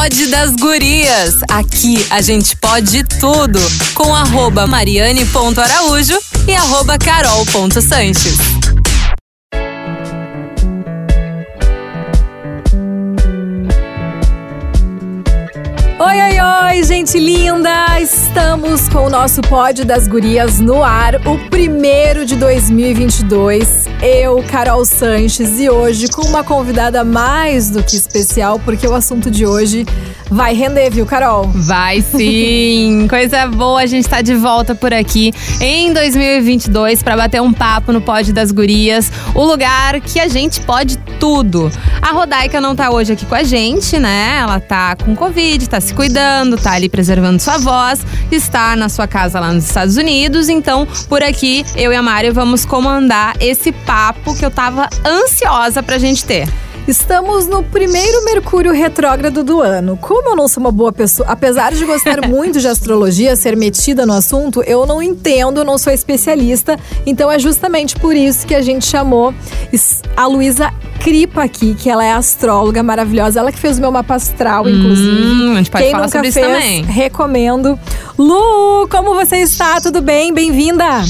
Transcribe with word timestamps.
Pod 0.00 0.26
das 0.28 0.52
Gurias. 0.52 1.34
Aqui 1.46 2.06
a 2.08 2.22
gente 2.22 2.56
pode 2.56 3.04
tudo. 3.04 3.60
Com 3.94 4.14
arroba 4.14 4.66
mariane.araújo 4.66 6.18
e 6.48 6.54
arroba 6.54 6.96
carol.sanches. 6.96 8.49
Oi, 16.62 16.82
gente 16.84 17.18
linda! 17.18 17.98
Estamos 17.98 18.86
com 18.90 19.06
o 19.06 19.10
nosso 19.10 19.40
Pod 19.40 19.82
das 19.82 20.06
Gurias 20.06 20.60
no 20.60 20.84
ar, 20.84 21.14
o 21.26 21.38
primeiro 21.48 22.26
de 22.26 22.36
2022. 22.36 23.86
Eu, 24.02 24.42
Carol 24.42 24.84
Sanches, 24.84 25.58
e 25.58 25.70
hoje 25.70 26.08
com 26.08 26.22
uma 26.26 26.44
convidada 26.44 27.02
mais 27.02 27.70
do 27.70 27.82
que 27.82 27.96
especial, 27.96 28.60
porque 28.60 28.86
o 28.86 28.94
assunto 28.94 29.30
de 29.30 29.46
hoje 29.46 29.86
vai 30.30 30.54
render, 30.54 30.90
viu, 30.90 31.06
Carol? 31.06 31.50
Vai 31.52 32.02
sim! 32.02 33.06
Coisa 33.10 33.46
boa, 33.46 33.80
a 33.80 33.86
gente 33.86 34.08
tá 34.08 34.20
de 34.22 34.34
volta 34.34 34.74
por 34.74 34.92
aqui 34.92 35.32
em 35.60 35.92
2022 35.92 37.02
para 37.02 37.16
bater 37.16 37.40
um 37.42 37.52
papo 37.52 37.92
no 37.92 38.00
Pod 38.00 38.32
das 38.32 38.52
Gurias, 38.52 39.10
o 39.34 39.44
lugar 39.44 40.00
que 40.00 40.20
a 40.20 40.28
gente 40.28 40.60
pode 40.60 40.98
tudo. 41.18 41.70
A 42.00 42.12
Rodaica 42.12 42.60
não 42.60 42.74
tá 42.74 42.90
hoje 42.90 43.12
aqui 43.12 43.26
com 43.26 43.34
a 43.34 43.42
gente, 43.42 43.98
né? 43.98 44.38
Ela 44.40 44.58
tá 44.58 44.96
com 44.96 45.14
Covid, 45.14 45.68
tá 45.68 45.80
se 45.80 45.92
cuidando, 45.92 46.49
tá 46.56 46.72
ali 46.72 46.88
preservando 46.88 47.40
sua 47.40 47.58
voz, 47.58 48.00
está 48.30 48.74
na 48.76 48.88
sua 48.88 49.06
casa 49.06 49.40
lá 49.40 49.52
nos 49.52 49.64
Estados 49.64 49.96
Unidos. 49.96 50.48
Então, 50.48 50.86
por 51.08 51.22
aqui, 51.22 51.64
eu 51.76 51.92
e 51.92 51.96
a 51.96 52.02
Mário 52.02 52.32
vamos 52.32 52.64
comandar 52.64 53.36
esse 53.40 53.72
papo 53.72 54.36
que 54.36 54.44
eu 54.44 54.50
tava 54.50 54.88
ansiosa 55.04 55.82
pra 55.82 55.98
gente 55.98 56.24
ter. 56.24 56.48
Estamos 56.88 57.46
no 57.46 57.62
primeiro 57.62 58.24
Mercúrio 58.24 58.72
retrógrado 58.72 59.44
do 59.44 59.60
ano. 59.60 59.96
Como 59.96 60.30
eu 60.30 60.34
não 60.34 60.48
sou 60.48 60.62
uma 60.62 60.72
boa 60.72 60.90
pessoa, 60.90 61.28
apesar 61.28 61.72
de 61.72 61.84
gostar 61.84 62.20
muito 62.26 62.58
de 62.58 62.66
astrologia, 62.66 63.36
ser 63.36 63.56
metida 63.56 64.04
no 64.04 64.12
assunto, 64.12 64.62
eu 64.62 64.84
não 64.86 65.00
entendo, 65.00 65.64
não 65.64 65.78
sou 65.78 65.92
especialista. 65.92 66.76
Então 67.06 67.30
é 67.30 67.38
justamente 67.38 67.94
por 67.96 68.16
isso 68.16 68.46
que 68.46 68.54
a 68.54 68.62
gente 68.62 68.86
chamou 68.86 69.32
a 70.16 70.26
Luísa 70.26 70.72
Cripa 71.00 71.42
aqui, 71.44 71.74
que 71.74 71.88
ela 71.88 72.04
é 72.04 72.12
astróloga 72.12 72.82
maravilhosa. 72.82 73.40
Ela 73.40 73.50
que 73.50 73.58
fez 73.58 73.78
o 73.78 73.80
meu 73.80 73.90
mapa 73.90 74.14
astral, 74.16 74.68
inclusive. 74.68 75.22
Hum, 75.22 75.52
a 75.54 75.56
gente 75.56 75.70
pode 75.70 75.84
Quem 75.84 75.92
falar 75.92 76.04
nunca 76.04 76.18
sobre 76.18 76.32
fez, 76.32 76.46
isso 76.46 76.54
também. 76.54 76.82
recomendo. 76.84 77.78
Lu, 78.18 78.86
como 78.88 79.14
você 79.14 79.38
está? 79.38 79.80
Tudo 79.80 80.02
bem? 80.02 80.32
Bem-vinda! 80.32 81.02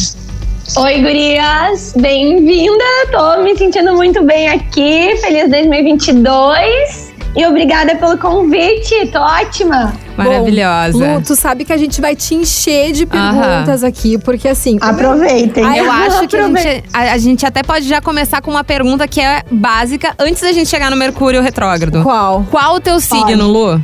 Oi, 0.76 1.00
gurias! 1.00 1.92
Bem-vinda! 1.96 2.84
Tô 3.10 3.42
me 3.42 3.56
sentindo 3.56 3.92
muito 3.94 4.22
bem 4.22 4.48
aqui. 4.48 5.16
Feliz 5.20 5.50
2022! 5.50 7.09
E 7.36 7.46
obrigada 7.46 7.94
pelo 7.94 8.18
convite, 8.18 9.06
tô 9.12 9.20
ótima! 9.20 9.94
Maravilhosa. 10.16 10.98
Bom, 10.98 11.14
Lu, 11.14 11.22
tu 11.22 11.36
sabe 11.36 11.64
que 11.64 11.72
a 11.72 11.76
gente 11.76 12.00
vai 12.00 12.16
te 12.16 12.34
encher 12.34 12.92
de 12.92 13.06
perguntas 13.06 13.84
aqui, 13.84 14.18
porque 14.18 14.48
assim. 14.48 14.78
Aproveitem! 14.80 15.64
Ai, 15.64 15.78
Eu 15.78 15.90
acho 15.90 16.26
que 16.26 16.36
a 16.36 16.48
gente, 16.48 16.84
a, 16.92 17.12
a 17.12 17.18
gente 17.18 17.46
até 17.46 17.62
pode 17.62 17.86
já 17.86 18.00
começar 18.00 18.42
com 18.42 18.50
uma 18.50 18.64
pergunta 18.64 19.06
que 19.06 19.20
é 19.20 19.44
básica 19.50 20.12
antes 20.18 20.42
da 20.42 20.52
gente 20.52 20.68
chegar 20.68 20.90
no 20.90 20.96
Mercúrio 20.96 21.40
retrógrado. 21.40 22.02
Qual? 22.02 22.44
Qual 22.50 22.74
o 22.74 22.80
teu 22.80 23.00
signo, 23.00 23.46
Lu? 23.46 23.82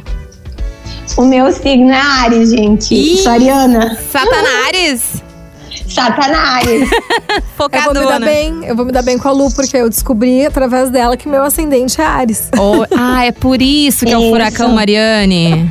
O 1.16 1.25
meu 1.25 1.53
signo 1.53 1.92
é 1.92 2.00
Ares, 2.00 2.50
gente. 2.50 2.94
Ih! 2.94 3.19
Sou 3.19 3.31
ariana. 3.31 3.97
Satanares? 4.10 5.22
Satanás. 5.88 6.66
Eu 6.68 6.82
vou 7.56 7.68
me 7.68 7.70
dar 7.70 7.82
Focadona. 7.96 8.26
bem, 8.26 8.64
eu 8.66 8.76
vou 8.76 8.84
me 8.84 8.92
dar 8.92 9.02
bem 9.02 9.18
com 9.18 9.28
a 9.28 9.32
Lu, 9.32 9.50
porque 9.50 9.76
eu 9.76 9.88
descobri 9.88 10.44
através 10.44 10.90
dela 10.90 11.16
que 11.16 11.26
meu 11.28 11.42
ascendente 11.42 12.00
é 12.00 12.04
Ares. 12.04 12.50
Oh, 12.58 12.84
ah, 12.96 13.24
é 13.24 13.32
por 13.32 13.62
isso 13.62 14.04
que 14.04 14.12
é 14.12 14.18
o 14.18 14.20
Isso. 14.20 14.30
furacão 14.30 14.68
Mariane. 14.74 15.68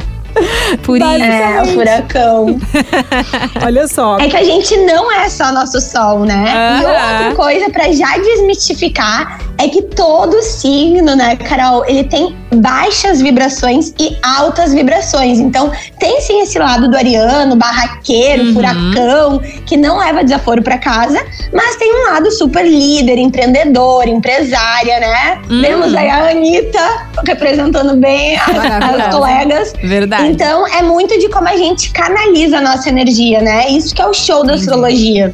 Por 0.78 0.98
isso. 0.98 1.06
é, 1.08 1.62
o 1.62 1.66
furacão. 1.68 2.60
Olha 3.64 3.88
só. 3.88 4.18
É 4.20 4.28
que 4.28 4.38
a 4.38 4.44
gente 4.44 4.76
não 4.78 5.12
é 5.12 5.30
só 5.30 5.52
nosso 5.52 5.80
sol, 5.82 6.20
né? 6.20 6.46
E 6.82 6.86
Aham. 6.86 6.88
outra 7.28 7.36
coisa 7.36 7.70
pra 7.70 7.92
já 7.92 8.18
desmistificar 8.18 9.40
é 9.58 9.68
que 9.70 9.82
todo 9.82 10.42
signo, 10.42 11.16
né, 11.16 11.36
Carol, 11.38 11.86
ele 11.88 12.04
tem 12.04 12.36
baixas 12.56 13.22
vibrações 13.22 13.94
e 14.00 14.18
altas 14.24 14.74
vibrações. 14.74 15.40
Então, 15.40 15.72
tem 16.00 16.20
sim 16.22 16.42
esse 16.42 16.58
lado 16.60 16.90
do 16.90 16.96
ariano, 16.98 17.56
barraqueiro, 17.56 18.44
Uhum. 18.46 18.54
furacão, 18.54 19.40
que 19.66 19.78
não 19.78 19.98
leva 20.00 20.24
desaforo 20.24 20.62
pra 20.62 20.78
casa, 20.78 21.24
mas 21.54 21.76
tem 21.78 21.94
um 21.94 22.12
lado 22.14 22.30
super 22.32 22.66
líder, 22.66 23.18
empreendedor, 23.18 24.08
empresária, 24.08 25.00
né? 25.00 25.42
Uhum. 25.50 25.62
Temos 25.62 25.96
aí 25.96 26.10
a 26.10 26.30
Anitta 26.32 27.08
representando 27.26 27.96
bem 27.96 28.38
as 28.38 29.14
colegas. 29.14 29.74
Verdade. 29.82 30.28
Então, 30.28 30.65
é 30.68 30.82
muito 30.82 31.18
de 31.20 31.30
como 31.30 31.48
a 31.48 31.56
gente 31.56 31.92
canaliza 31.92 32.58
a 32.58 32.62
nossa 32.62 32.90
energia, 32.90 33.42
né? 33.42 33.70
Isso 33.70 33.94
que 33.94 34.02
é 34.02 34.08
o 34.08 34.14
show 34.14 34.46
da 34.46 34.54
astrologia. 34.54 35.34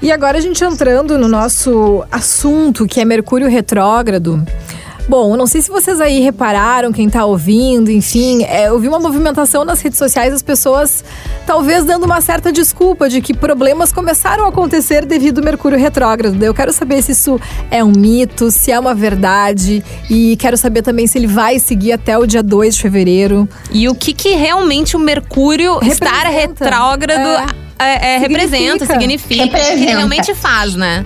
E 0.00 0.10
agora 0.10 0.38
a 0.38 0.40
gente 0.40 0.62
entrando 0.64 1.16
no 1.16 1.28
nosso 1.28 2.04
assunto, 2.10 2.86
que 2.86 3.00
é 3.00 3.04
Mercúrio 3.04 3.48
retrógrado. 3.48 4.44
Bom, 5.08 5.36
não 5.36 5.46
sei 5.46 5.60
se 5.60 5.70
vocês 5.70 6.00
aí 6.00 6.20
repararam, 6.20 6.92
quem 6.92 7.08
tá 7.10 7.24
ouvindo, 7.24 7.90
enfim, 7.90 8.44
é, 8.44 8.68
eu 8.68 8.78
vi 8.78 8.88
uma 8.88 9.00
movimentação 9.00 9.64
nas 9.64 9.80
redes 9.80 9.98
sociais, 9.98 10.32
as 10.32 10.42
pessoas 10.42 11.04
talvez 11.46 11.84
dando 11.84 12.04
uma 12.04 12.20
certa 12.20 12.52
desculpa 12.52 13.08
de 13.08 13.20
que 13.20 13.34
problemas 13.34 13.92
começaram 13.92 14.44
a 14.46 14.48
acontecer 14.48 15.04
devido 15.04 15.38
ao 15.38 15.44
Mercúrio 15.44 15.78
retrógrado. 15.78 16.40
Eu 16.42 16.54
quero 16.54 16.72
saber 16.72 17.02
se 17.02 17.12
isso 17.12 17.40
é 17.70 17.82
um 17.82 17.92
mito, 17.94 18.50
se 18.50 18.70
é 18.70 18.78
uma 18.78 18.94
verdade, 18.94 19.82
e 20.08 20.36
quero 20.36 20.56
saber 20.56 20.82
também 20.82 21.06
se 21.06 21.18
ele 21.18 21.26
vai 21.26 21.58
seguir 21.58 21.92
até 21.92 22.16
o 22.16 22.24
dia 22.26 22.42
2 22.42 22.76
de 22.76 22.82
fevereiro. 22.82 23.48
E 23.72 23.88
o 23.88 23.94
que, 23.94 24.12
que 24.12 24.30
realmente 24.34 24.96
o 24.96 25.00
Mercúrio 25.00 25.78
estar 25.82 26.26
Representa. 26.26 26.64
retrógrado 26.64 27.52
é, 27.78 28.14
é, 28.14 28.18
representa, 28.18 28.86
Significa. 28.86 29.34
significa, 29.34 29.44
o 29.44 29.48
que 29.48 29.56
ele 29.56 29.66
Representa. 29.66 29.96
realmente 29.98 30.34
faz, 30.34 30.74
né? 30.76 31.04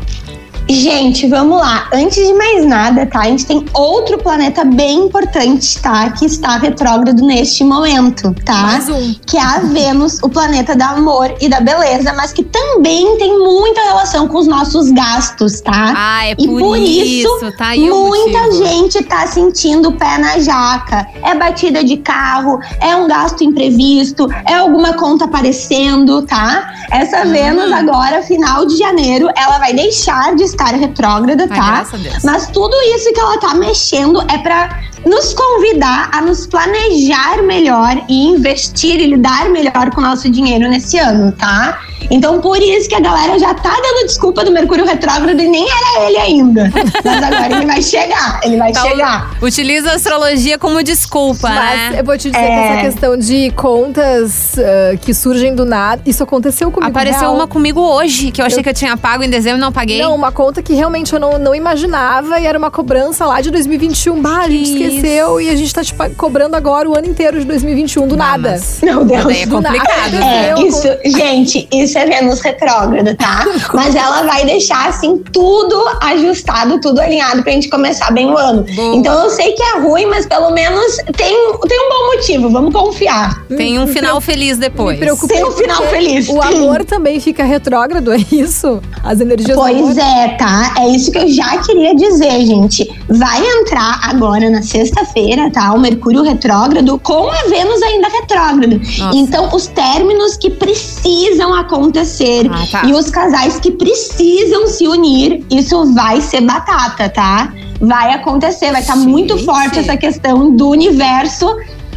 Gente, 0.69 1.29
vamos 1.29 1.59
lá. 1.59 1.89
Antes 1.93 2.27
de 2.27 2.35
mais 2.35 2.67
nada, 2.67 3.07
tá? 3.07 3.21
A 3.21 3.25
gente 3.27 3.47
tem 3.47 3.65
outro 3.73 4.19
planeta 4.19 4.65
bem 4.65 5.05
importante, 5.05 5.81
tá? 5.81 6.11
Que 6.11 6.27
está 6.27 6.57
retrógrado 6.57 7.25
neste 7.25 7.63
momento, 7.63 8.35
tá? 8.45 8.53
Mais 8.63 8.89
um. 8.89 9.15
Que 9.25 9.37
é 9.37 9.43
a 9.43 9.59
Vênus, 9.61 10.19
o 10.25 10.29
planeta 10.29 10.75
do 10.75 10.83
amor 10.83 11.33
e 11.41 11.49
da 11.49 11.61
beleza, 11.61 12.13
mas 12.15 12.33
que 12.33 12.43
também 12.43 13.17
tem 13.17 13.39
muita 13.39 13.81
relação 13.81 14.27
com 14.27 14.39
os 14.39 14.49
nossos 14.49 14.91
gastos, 14.91 15.61
tá? 15.61 15.95
Ah, 15.97 16.27
é 16.27 16.33
E 16.37 16.49
por, 16.49 16.59
por 16.59 16.79
isso, 16.79 17.29
isso, 17.37 17.53
tá 17.57 17.69
aí 17.69 17.89
Muita 17.89 18.43
motivo. 18.47 18.65
gente 18.65 19.05
tá 19.05 19.25
sentindo 19.29 19.91
o 19.91 19.93
pé 19.93 20.19
na 20.19 20.41
jaca. 20.41 21.07
É 21.23 21.33
batida 21.37 21.85
de 21.85 21.99
carro, 21.99 22.59
é 22.81 22.97
um 22.97 23.07
gasto 23.07 23.45
imprevisto, 23.45 24.29
é 24.49 24.55
alguma 24.55 24.95
conta 24.95 25.27
aparecendo, 25.27 26.23
tá? 26.23 26.73
Essa 26.91 27.25
Uhum. 27.25 27.33
Vênus 27.33 27.73
agora, 27.73 28.21
final 28.23 28.67
de 28.67 28.77
janeiro, 28.77 29.29
ela 29.37 29.59
vai 29.59 29.73
deixar 29.73 30.35
de 30.35 30.56
estar 30.65 30.75
retrógrada, 30.75 31.45
Ai, 31.45 31.49
tá? 31.49 31.55
graças 31.77 31.95
a 31.95 32.03
Deus. 32.03 32.25
Mas 32.25 32.47
tudo 32.49 32.75
isso 32.95 33.13
que 33.13 33.21
ela 33.21 33.39
tá 33.39 33.55
mexendo 33.55 34.21
é 34.31 34.39
pra 34.39 34.81
nos 35.05 35.33
convidar 35.35 36.11
a 36.13 36.21
nos 36.21 36.47
planejar 36.47 37.43
melhor 37.43 37.97
e 38.09 38.27
investir 38.29 39.01
e 39.01 39.07
lidar 39.07 39.49
melhor 39.51 39.91
com 39.95 40.01
o 40.01 40.05
nosso 40.05 40.29
dinheiro 40.31 40.69
nesse 40.69 40.99
ano, 40.99 41.31
tá? 41.33 41.79
Então, 42.09 42.41
por 42.41 42.59
isso 42.63 42.89
que 42.89 42.95
a 42.95 43.01
galera 43.01 43.37
já 43.37 43.53
tá 43.53 43.71
dando 43.71 44.07
desculpa 44.07 44.45
do 44.45 44.53
Mercúrio 44.53 44.85
retrógrado 44.85 45.41
e 45.41 45.49
nem 45.49 45.67
era 45.69 46.07
ele 46.07 46.19
ainda. 46.19 46.71
Mas 47.05 47.23
agora 47.23 47.57
ele 47.57 47.67
vai 47.67 47.83
chegar, 47.83 48.41
ele 48.45 48.57
vai 48.59 48.71
Tá, 48.73 48.83
chegar. 48.83 49.31
Utiliza 49.43 49.91
a 49.91 49.95
astrologia 49.95 50.57
como 50.57 50.83
desculpa, 50.85 51.49
Mas 51.49 51.93
né? 51.93 52.01
eu 52.01 52.05
vou 52.05 52.17
te 52.17 52.31
dizer 52.31 52.45
que 52.45 52.53
É. 52.53 52.69
essa 52.75 52.91
questão 52.91 53.17
de 53.17 53.51
contas 53.53 54.57
ah, 54.59 54.97
que 54.99 55.13
surgem 55.13 55.55
do 55.55 55.65
nada, 55.65 56.01
isso 56.07 56.23
aconteceu 56.23 56.71
comigo. 56.71 56.91
Apareceu 56.91 57.21
real. 57.23 57.35
uma 57.35 57.47
comigo 57.49 57.81
hoje, 57.81 58.31
que 58.31 58.41
eu 58.41 58.47
achei 58.47 58.63
que 58.63 58.69
eu 58.69 58.75
tinha 58.75 58.97
pago 58.97 59.25
em 59.25 59.31
dezembro 59.31 59.59
e 59.59 59.61
não 59.61 59.73
paguei. 59.73 60.01
Não, 60.01 60.15
uma 60.15 60.31
conta 60.31 60.46
que 60.63 60.73
realmente 60.75 61.13
eu 61.13 61.21
não, 61.21 61.39
não 61.39 61.55
imaginava 61.55 62.39
e 62.41 62.47
era 62.47 62.59
uma 62.59 62.71
cobrança 62.71 63.27
lá 63.27 63.41
de 63.41 63.51
2021. 63.51 64.21
Bah, 64.21 64.39
a 64.45 64.49
gente 64.51 64.63
Isso. 64.65 64.77
esqueceu 64.77 65.41
e 65.41 65.51
a 65.51 65.55
gente 65.57 65.73
tá 65.75 65.83
te 65.85 65.95
pa- 65.95 66.11
cobrando 66.11 66.55
agora 66.57 66.89
o 66.89 66.97
ano 66.97 67.07
inteiro 67.09 67.39
de 67.39 67.45
2021 67.47 68.07
do 68.09 68.17
nada. 68.17 68.61
Meu 68.83 69.05
Deus. 69.05 69.27
É 69.37 69.47
do 69.47 69.61
nada. 69.61 69.79
complicado. 69.79 70.15
É. 70.23 70.53
Eu- 70.53 70.67
isso, 70.67 70.89
gente, 71.19 71.69
isso 71.73 71.99
é 71.99 72.07
Vênus 72.07 72.41
retrógrada, 72.41 73.15
tá? 73.15 73.45
Mas 73.75 73.95
ela 73.95 74.23
vai 74.23 74.45
deixar, 74.45 74.89
assim, 74.89 75.19
tudo 75.33 75.77
ajustado, 76.03 76.81
tudo 76.81 77.01
alinhado 77.01 77.43
pra 77.43 77.53
gente 77.53 77.69
começar 77.69 78.11
bem 78.13 78.27
o 78.31 78.37
ano. 78.37 78.65
Boa. 78.75 78.97
Então 78.97 79.25
eu 79.25 79.31
sei 79.31 79.53
que 79.53 79.63
é 79.63 79.79
ruim, 79.81 80.07
mas 80.07 80.27
pelo 80.27 80.51
menos 80.51 80.97
tem, 81.17 81.53
tem 81.69 81.81
um 81.81 81.89
bom 81.89 82.17
motivo, 82.17 82.51
vamos 82.51 82.73
confiar. 82.73 83.45
Tem 83.49 83.79
um 83.79 83.87
final 83.87 84.21
feliz 84.21 84.59
depois. 84.59 84.99
Tem 84.99 85.45
um 85.45 85.51
final 85.51 85.83
feliz. 85.85 86.29
O 86.29 86.41
amor 86.41 86.85
também 86.85 87.21
fica 87.21 87.45
retrógrado, 87.45 88.13
é 88.13 88.19
isso? 88.33 88.81
As 89.03 89.21
energias 89.21 89.57
do 89.57 89.63
Pois 89.63 89.77
amor. 89.77 89.99
é, 89.99 90.36
tá? 90.37 90.75
É 90.79 90.89
isso 90.89 91.11
que 91.11 91.19
eu 91.19 91.29
já 91.29 91.59
queria 91.59 91.95
dizer, 91.95 92.45
gente. 92.47 92.89
Vai 93.09 93.41
entrar 93.61 94.01
agora 94.03 94.49
na 94.51 94.63
sexta-feira, 94.63 95.51
tá? 95.51 95.73
O 95.73 95.81
Mercúrio 95.81 96.23
retrógrado 96.23 96.99
com 96.99 97.31
a 97.31 97.43
Vênus 97.49 97.83
ainda 97.83 98.09
retrógrado. 98.09 98.79
Nossa. 98.99 99.17
Então, 99.17 99.49
os 99.55 99.67
términos 99.67 100.37
que 100.37 100.51
precisam 100.51 101.55
acontecer 101.55 102.49
Ah, 102.51 102.65
tá. 102.71 102.83
e 102.87 102.93
os 102.93 103.11
casais 103.11 103.59
que 103.61 103.71
precisam 103.71 104.67
se 104.67 104.87
unir, 104.87 105.45
isso 105.51 105.93
vai 105.95 106.21
ser 106.21 106.41
batata, 106.43 107.09
tá? 107.09 107.53
Vai 107.81 108.13
acontecer, 108.15 108.73
vai 108.73 108.81
estar 108.81 108.97
muito 108.97 109.35
Gente. 109.37 109.47
forte 109.47 109.79
essa 109.79 109.97
questão 109.97 110.55
do 110.57 110.69
universo 110.69 111.47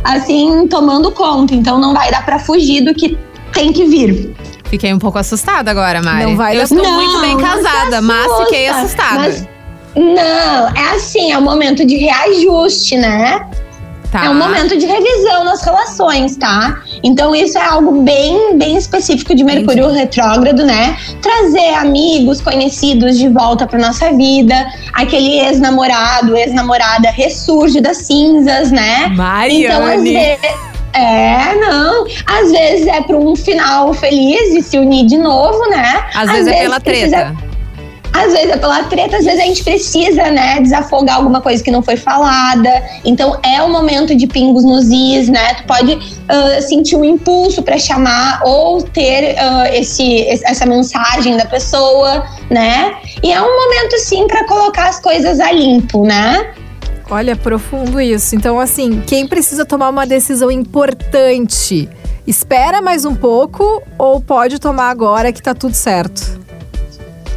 assim, 0.03 0.67
tomando 0.67 1.11
conta. 1.11 1.53
Então 1.53 1.79
não 1.79 1.93
vai 1.93 2.11
dar 2.11 2.25
para 2.25 2.39
fugir 2.39 2.81
do 2.81 2.93
que 2.93 3.17
tem 3.53 3.71
que 3.73 3.85
vir. 3.85 4.35
Fiquei 4.69 4.93
um 4.93 4.99
pouco 4.99 5.17
assustada 5.17 5.71
agora, 5.71 6.01
Mari. 6.01 6.25
Não 6.25 6.37
vai 6.37 6.55
Eu 6.57 6.63
estou 6.63 6.77
Não, 6.77 6.93
muito 6.93 7.19
bem 7.21 7.37
casada, 7.37 8.01
mas 8.01 8.25
assusta, 8.25 8.43
fiquei 8.45 8.67
assustada. 8.67 9.19
mas- 9.19 9.47
Não, 9.95 10.67
é 10.75 10.95
assim, 10.95 11.31
é 11.31 11.37
um 11.37 11.41
momento 11.41 11.83
de 11.85 11.95
reajuste, 11.97 12.95
né? 12.97 13.45
Tá. 14.11 14.25
É 14.25 14.29
um 14.29 14.33
momento 14.35 14.75
de 14.75 14.87
revisão 14.87 15.43
nas 15.43 15.61
relações, 15.63 16.35
tá? 16.35 16.81
Então 17.03 17.35
isso 17.35 17.57
é 17.59 17.63
algo 17.63 18.01
bem, 18.01 18.57
bem 18.57 18.75
específico 18.75 19.35
de 19.35 19.43
Mercúrio 19.43 19.87
retrógrado, 19.91 20.65
né? 20.65 20.97
Trazer 21.21 21.75
amigos, 21.75 22.41
conhecidos 22.41 23.19
de 23.19 23.27
volta 23.27 23.67
para 23.67 23.77
nossa 23.77 24.11
vida, 24.13 24.55
aquele 24.93 25.39
ex-namorado, 25.41 26.35
ex-namorada 26.35 27.09
ressurge 27.11 27.79
das 27.81 27.97
cinzas, 27.97 28.71
né? 28.71 29.05
Então, 29.05 29.83
às 29.83 29.97
Mariane. 29.97 30.11
vezes. 30.13 30.68
É, 30.93 31.55
não. 31.55 32.05
Às 32.25 32.51
vezes 32.51 32.87
é 32.87 33.01
para 33.01 33.15
um 33.17 33.35
final 33.35 33.93
feliz 33.93 34.53
de 34.53 34.61
se 34.61 34.77
unir 34.77 35.05
de 35.05 35.17
novo, 35.17 35.69
né? 35.69 36.05
Às 36.15 36.31
vezes 36.31 36.47
é 36.47 36.59
pela 36.61 36.79
precisa- 36.79 37.15
treta. 37.17 37.49
às 38.11 38.33
vezes 38.33 38.49
é 38.49 38.57
pela 38.57 38.83
treta, 38.83 39.17
às 39.17 39.23
vezes 39.25 39.39
a 39.39 39.43
gente 39.43 39.63
precisa, 39.63 40.31
né, 40.31 40.59
desafogar 40.59 41.17
alguma 41.17 41.41
coisa 41.41 41.63
que 41.63 41.69
não 41.69 41.81
foi 41.83 41.95
falada. 41.95 42.83
Então 43.05 43.39
é 43.45 43.61
o 43.61 43.69
momento 43.69 44.15
de 44.15 44.25
pingos 44.25 44.63
nos 44.65 44.85
is, 44.89 45.29
né? 45.29 45.53
Tu 45.53 45.63
pode 45.65 45.99
ah, 46.27 46.59
sentir 46.61 46.95
um 46.95 47.05
impulso 47.05 47.61
para 47.61 47.77
chamar 47.77 48.41
ou 48.43 48.81
ter 48.81 49.35
esse, 49.73 50.21
esse- 50.21 50.45
essa 50.45 50.65
mensagem 50.65 51.37
da 51.37 51.45
pessoa, 51.45 52.25
né? 52.49 52.95
E 53.23 53.31
é 53.31 53.39
um 53.39 53.45
momento 53.65 53.97
sim 53.99 54.25
para 54.27 54.43
colocar 54.45 54.89
as 54.89 54.99
coisas 54.99 55.39
a 55.39 55.51
limpo, 55.51 56.03
né? 56.03 56.51
Olha, 57.09 57.35
profundo 57.35 57.99
isso. 57.99 58.35
Então, 58.35 58.59
assim, 58.59 59.01
quem 59.05 59.27
precisa 59.27 59.65
tomar 59.65 59.89
uma 59.89 60.05
decisão 60.05 60.51
importante, 60.51 61.89
espera 62.27 62.81
mais 62.81 63.03
um 63.03 63.15
pouco 63.15 63.81
ou 63.97 64.21
pode 64.21 64.59
tomar 64.59 64.89
agora 64.89 65.33
que 65.33 65.41
tá 65.41 65.55
tudo 65.55 65.73
certo? 65.73 66.39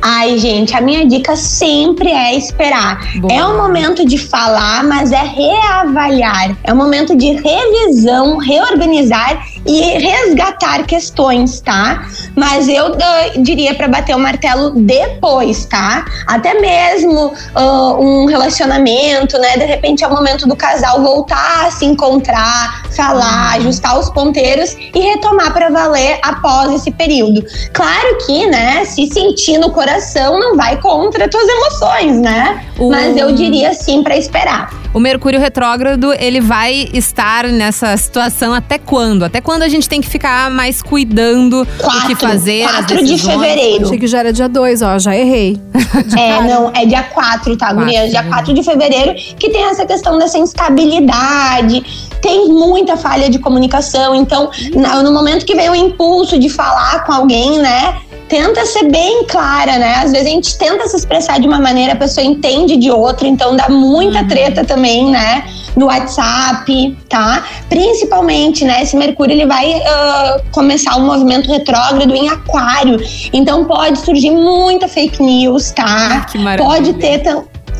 Ai, 0.05 0.37
gente, 0.37 0.77
a 0.77 0.81
minha 0.81 1.07
dica 1.07 1.37
sempre 1.37 2.11
é 2.11 2.37
esperar. 2.37 3.19
Boa. 3.21 3.33
É 3.33 3.47
um 3.47 3.57
momento 3.57 4.05
de 4.05 4.19
falar, 4.19 4.83
mas 4.83 5.13
é 5.13 5.23
reavaliar. 5.23 6.57
É 6.65 6.73
um 6.73 6.77
momento 6.77 7.17
de 7.17 7.35
revisão, 7.35 8.37
reorganizar 8.39 9.47
e 9.67 9.81
resgatar 9.99 10.85
questões, 10.85 11.61
tá? 11.61 12.06
Mas 12.37 12.69
eu 12.69 12.87
ah, 12.94 13.31
diria 13.38 13.75
para 13.75 13.88
bater 13.88 14.14
o 14.17 14.19
martelo 14.19 14.70
depois, 14.70 15.64
tá? 15.67 16.05
Até 16.26 16.55
mesmo 16.61 17.32
ah, 17.55 17.94
um 17.99 18.26
relacionamento, 18.26 19.38
né? 19.38 19.56
De 19.56 19.64
repente 19.64 20.03
é 20.05 20.06
o 20.09 20.12
momento 20.12 20.47
do 20.47 20.56
casal 20.56 21.00
voltar 21.03 21.67
a 21.67 21.70
se 21.70 21.85
encontrar, 21.85 22.85
falar, 22.97 23.55
ajustar 23.56 23.99
os 23.99 24.11
ponteiros 24.11 24.76
e 24.94 24.99
retomar 24.99 25.53
para 25.53 25.69
valer 25.70 26.19
após 26.23 26.73
esse 26.73 26.91
período. 26.91 27.44
Claro 27.73 28.19
que, 28.26 28.47
né, 28.47 28.85
se 28.85 29.06
sentir 29.06 29.58
no 29.58 29.70
coração 29.70 30.38
não 30.38 30.56
vai 30.56 30.81
contra 30.81 31.29
tuas 31.29 31.49
emoções, 31.49 32.20
né? 32.20 32.65
O- 32.79 32.91
Mas 32.91 33.17
eu 33.17 33.32
diria 33.32 33.73
sim 33.75 34.03
para 34.03 34.17
esperar. 34.17 34.81
O 34.94 35.00
Mercúrio 35.00 35.41
retrógrado, 35.41 36.12
ele 36.12 36.39
vai 36.39 36.89
estar 36.93 37.44
nessa 37.44 37.97
situação 37.97 38.53
até 38.53 38.77
quando? 38.77 39.25
Até 39.25 39.41
quando 39.41 39.62
a 39.62 39.69
gente 39.69 39.89
tem 39.89 40.03
que 40.03 40.09
ficar 40.09 40.50
mais 40.50 40.83
cuidando 40.83 41.65
do 41.65 41.67
que 41.67 41.83
Quatro, 41.83 42.17
fazer, 42.17 42.65
as 42.65 42.87
4 42.87 43.05
de 43.05 43.19
fevereiro. 43.19 43.87
Achei 43.87 43.99
que 43.99 44.06
já 44.06 44.19
era 44.19 44.33
dia 44.33 44.49
2, 44.49 44.83
ó, 44.83 44.99
já 44.99 45.17
errei. 45.17 45.61
É, 46.19 46.41
não, 46.43 46.71
é 46.75 46.87
dia 46.87 47.03
4, 47.03 47.56
tá, 47.56 47.67
Quatro, 47.67 47.85
gurias? 47.85 48.11
Dia 48.11 48.23
né? 48.23 48.29
4 48.29 48.55
de 48.55 48.62
fevereiro, 48.62 49.15
que 49.39 49.50
tem 49.50 49.65
essa 49.65 49.85
questão 49.85 50.19
dessa 50.19 50.39
instabilidade, 50.39 51.83
tem 52.21 52.49
muita 52.49 52.97
falha 52.97 53.29
de 53.29 53.39
comunicação. 53.39 54.15
Então, 54.15 54.50
no 55.03 55.12
momento 55.12 55.44
que 55.44 55.55
vem 55.55 55.69
o 55.71 55.75
impulso 55.75 56.39
de 56.39 56.49
falar 56.49 57.05
com 57.05 57.12
alguém, 57.12 57.59
né? 57.59 58.00
Tenta 58.32 58.64
ser 58.64 58.84
bem 58.84 59.26
clara, 59.26 59.76
né? 59.76 59.96
Às 59.96 60.11
vezes 60.11 60.26
a 60.26 60.31
gente 60.31 60.56
tenta 60.56 60.88
se 60.88 60.96
expressar 60.96 61.38
de 61.38 61.46
uma 61.46 61.58
maneira, 61.58 61.93
a 61.93 61.96
pessoa 61.96 62.25
entende 62.25 62.79
de 62.79 62.90
outra, 62.90 63.29
então 63.29 63.55
dá 63.55 63.69
muita 63.69 64.25
treta 64.25 64.64
também, 64.64 65.11
né? 65.11 65.44
No 65.76 65.84
WhatsApp, 65.84 66.96
tá? 67.11 67.44
Principalmente, 67.69 68.64
né? 68.64 68.84
Esse 68.84 68.96
Mercúrio 68.96 69.34
ele 69.34 69.44
vai 69.44 69.75
ah, 69.87 70.40
começar 70.50 70.96
um 70.96 71.05
movimento 71.05 71.46
retrógrado 71.46 72.14
em 72.14 72.31
Aquário, 72.31 72.99
então 73.34 73.67
pode 73.67 73.99
surgir 73.99 74.31
muita 74.31 74.88
fake 74.88 75.23
news, 75.23 75.70
tá? 75.73 76.25
Que 76.32 76.38
maravilha. 76.38 76.67
Pode 76.67 76.94
ter 76.94 77.20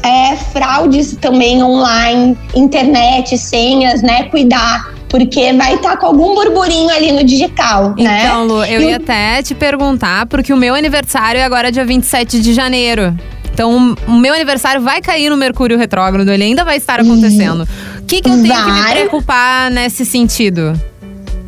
é, 0.03 0.37
fraudes 0.37 1.17
também 1.17 1.63
online, 1.63 2.37
internet, 2.55 3.39
senhas, 3.39 4.03
né? 4.03 4.25
Cuidar, 4.25 4.93
porque 5.13 5.53
vai 5.53 5.75
estar 5.75 5.97
com 5.99 6.07
algum 6.07 6.35
burburinho 6.35 6.89
ali 6.91 7.13
no 7.13 7.23
digital, 7.23 7.95
né? 7.97 8.25
Então, 8.25 8.45
Lu, 8.47 8.65
eu 8.65 8.81
E 8.81 8.87
o- 8.87 8.89
ia 8.89 8.97
até 8.97 9.43
te 9.43 9.55
perguntar, 9.55 10.25
porque 10.27 10.53
o 10.53 10.57
meu 10.57 10.75
aniversário 10.75 11.39
é 11.39 11.45
agora 11.45 11.71
dia 11.71 11.85
27 11.85 12.41
de 12.41 12.55
janeiro. 12.55 13.15
Então, 13.53 13.95
o 14.09 14.13
meu 14.15 14.33
aniversário 14.33 14.81
vai 14.81 15.03
cair 15.03 15.29
no 15.29 15.37
Mercúrio 15.37 15.77
retrógrado, 15.77 16.27
ele 16.31 16.43
ainda 16.45 16.65
vai 16.65 16.79
estar 16.79 16.99
acontecendo. 16.99 17.69
O 18.01 18.05
que, 18.07 18.23
que 18.23 18.29
eu 18.29 18.33
tenho 18.43 18.43
que 18.65 18.71
me 18.73 18.81
Vai. 18.83 18.93
preocupar 18.95 19.71
nesse 19.71 20.07
sentido? 20.07 20.73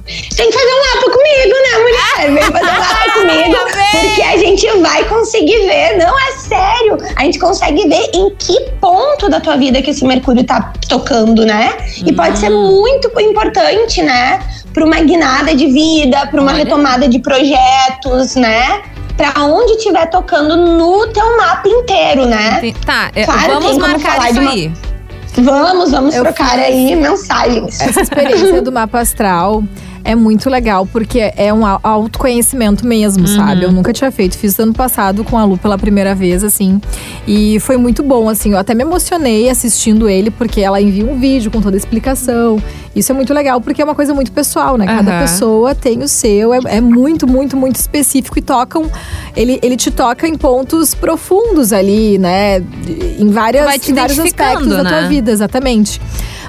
Tem 0.07 0.51
que 0.51 0.53
fazer 0.53 0.71
um 0.71 0.95
mapa 0.95 1.11
comigo, 1.17 1.55
né, 1.65 1.79
mulher? 1.79 2.35
Vem 2.35 2.43
fazer 2.53 2.71
um 2.71 2.79
mapa 2.85 3.13
comigo, 3.15 3.57
porque 4.03 4.23
a 4.23 4.37
gente 4.37 4.67
vai 4.81 5.05
conseguir 5.05 5.59
ver. 5.67 5.97
Não, 5.97 6.19
é 6.19 6.33
sério. 6.33 6.99
A 7.17 7.25
gente 7.25 7.39
consegue 7.39 7.89
ver 7.89 8.11
em 8.13 8.35
que 8.37 8.61
ponto 8.81 9.31
da 9.31 9.41
tua 9.41 9.57
vida 9.57 9.81
que 9.81 9.91
esse 9.91 10.05
Mercúrio 10.05 10.45
tá 10.45 10.73
tocando, 10.89 11.47
né? 11.47 11.73
E 12.05 12.13
pode 12.13 12.39
ser 12.39 12.51
muito 12.51 13.11
importante, 13.19 14.03
né? 14.03 14.41
Para 14.75 14.85
uma 14.85 15.01
guinada 15.01 15.55
de 15.55 15.67
vida, 15.69 16.27
para 16.27 16.41
uma 16.41 16.51
Olha. 16.53 16.65
retomada 16.65 17.09
de 17.09 17.19
projetos, 17.21 18.37
né? 18.37 18.83
Para 19.17 19.45
onde 19.45 19.73
estiver 19.73 20.05
tocando 20.11 20.55
no 20.57 21.07
teu 21.09 21.37
mapa 21.39 21.67
inteiro, 21.69 22.27
né? 22.27 22.61
Tá, 22.85 23.11
é, 23.15 23.25
Claro, 23.25 23.55
vamos 23.55 23.79
marcar 23.79 24.31
isso 24.31 24.41
uma- 24.41 24.51
aí. 24.51 24.73
Vamos, 25.37 25.91
vamos 25.91 26.15
Eu 26.15 26.23
trocar 26.23 26.59
aí 26.59 26.95
mensagens. 26.95 27.81
Essa 27.81 28.03
experiência 28.03 28.61
do 28.63 28.71
mapa 28.71 29.01
astral 29.01 29.65
é 30.05 30.15
muito 30.15 30.51
legal, 30.51 30.87
porque 30.87 31.33
é 31.37 31.53
um 31.53 31.65
au- 31.67 31.81
autoconhecimento 31.83 32.87
mesmo, 32.87 33.27
sabe? 33.27 33.63
Eu 33.65 33.73
nunca 33.73 33.93
tinha 33.93 34.11
feito. 34.11 34.37
Fiz 34.37 34.59
ano 34.59 34.75
passado 34.75 35.25
com 35.25 35.39
a 35.39 35.45
Lu 35.45 35.57
pela 35.57 35.79
primeira 35.79 36.15
vez, 36.15 36.45
assim. 36.45 36.81
E 37.27 37.59
foi 37.61 37.77
muito 37.77 38.03
bom, 38.03 38.29
assim. 38.29 38.53
Eu 38.53 38.59
até 38.59 38.75
me 38.75 38.83
emocionei 38.83 39.49
assistindo 39.49 40.09
ele, 40.09 40.31
porque 40.31 40.61
ela 40.61 40.81
envia 40.81 41.05
um 41.07 41.19
vídeo 41.19 41.51
com 41.51 41.61
toda 41.61 41.77
a 41.77 41.79
explicação. 41.79 42.63
Isso 42.95 43.11
é 43.11 43.15
muito 43.15 43.33
legal, 43.35 43.61
porque 43.61 43.83
é 43.83 43.85
uma 43.85 43.95
coisa 43.95 44.15
muito 44.15 44.31
pessoal, 44.31 44.77
né? 44.77 44.87
Cada 44.87 45.11
Aham. 45.11 45.21
pessoa 45.23 45.75
tem 45.75 46.01
o 46.03 46.07
seu. 46.09 46.53
É, 46.55 46.59
é 46.77 46.81
muito, 46.81 47.27
muito, 47.27 47.57
muito 47.57 47.77
específico. 47.77 48.39
E 48.39 48.43
tocam… 48.43 48.91
Ele, 49.35 49.59
ele 49.63 49.77
te 49.77 49.91
toca 49.91 50.29
em 50.29 50.37
pontos 50.37 50.95
profundos 50.95 51.73
ali, 51.73 52.19
né? 52.19 52.59
Em, 53.19 53.31
várias, 53.31 53.65
vários 53.65 54.19
aspectos 54.19 54.69
da 54.69 54.83
tua 54.85 55.01
né? 55.03 55.09
vida, 55.09 55.33
exatamente. 55.33 56.01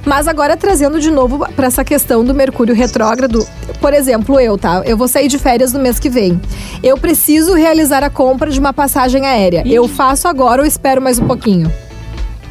Mas 0.05 0.27
agora 0.27 0.55
trazendo 0.55 1.00
de 1.00 1.09
novo 1.09 1.39
para 1.55 1.67
essa 1.67 1.83
questão 1.83 2.24
do 2.24 2.33
Mercúrio 2.33 2.75
retrógrado, 2.75 3.45
por 3.81 3.93
exemplo, 3.93 4.39
eu, 4.39 4.57
tá? 4.57 4.83
Eu 4.85 4.95
vou 4.95 5.07
sair 5.07 5.27
de 5.27 5.39
férias 5.39 5.74
no 5.74 5.79
mês 5.79 6.00
que 6.00 6.09
vem. 6.09 6.39
Eu 6.83 6.97
preciso 6.97 7.53
realizar 7.53 8.03
a 8.03 8.09
compra 8.09 8.51
de 8.51 8.59
uma 8.59 8.71
passagem 8.71 9.25
aérea. 9.25 9.63
Eu 9.65 9.88
faço 9.88 10.27
agora 10.27 10.62
ou 10.62 10.67
espero 10.67 11.01
mais 11.01 11.17
um 11.17 11.25
pouquinho? 11.25 11.71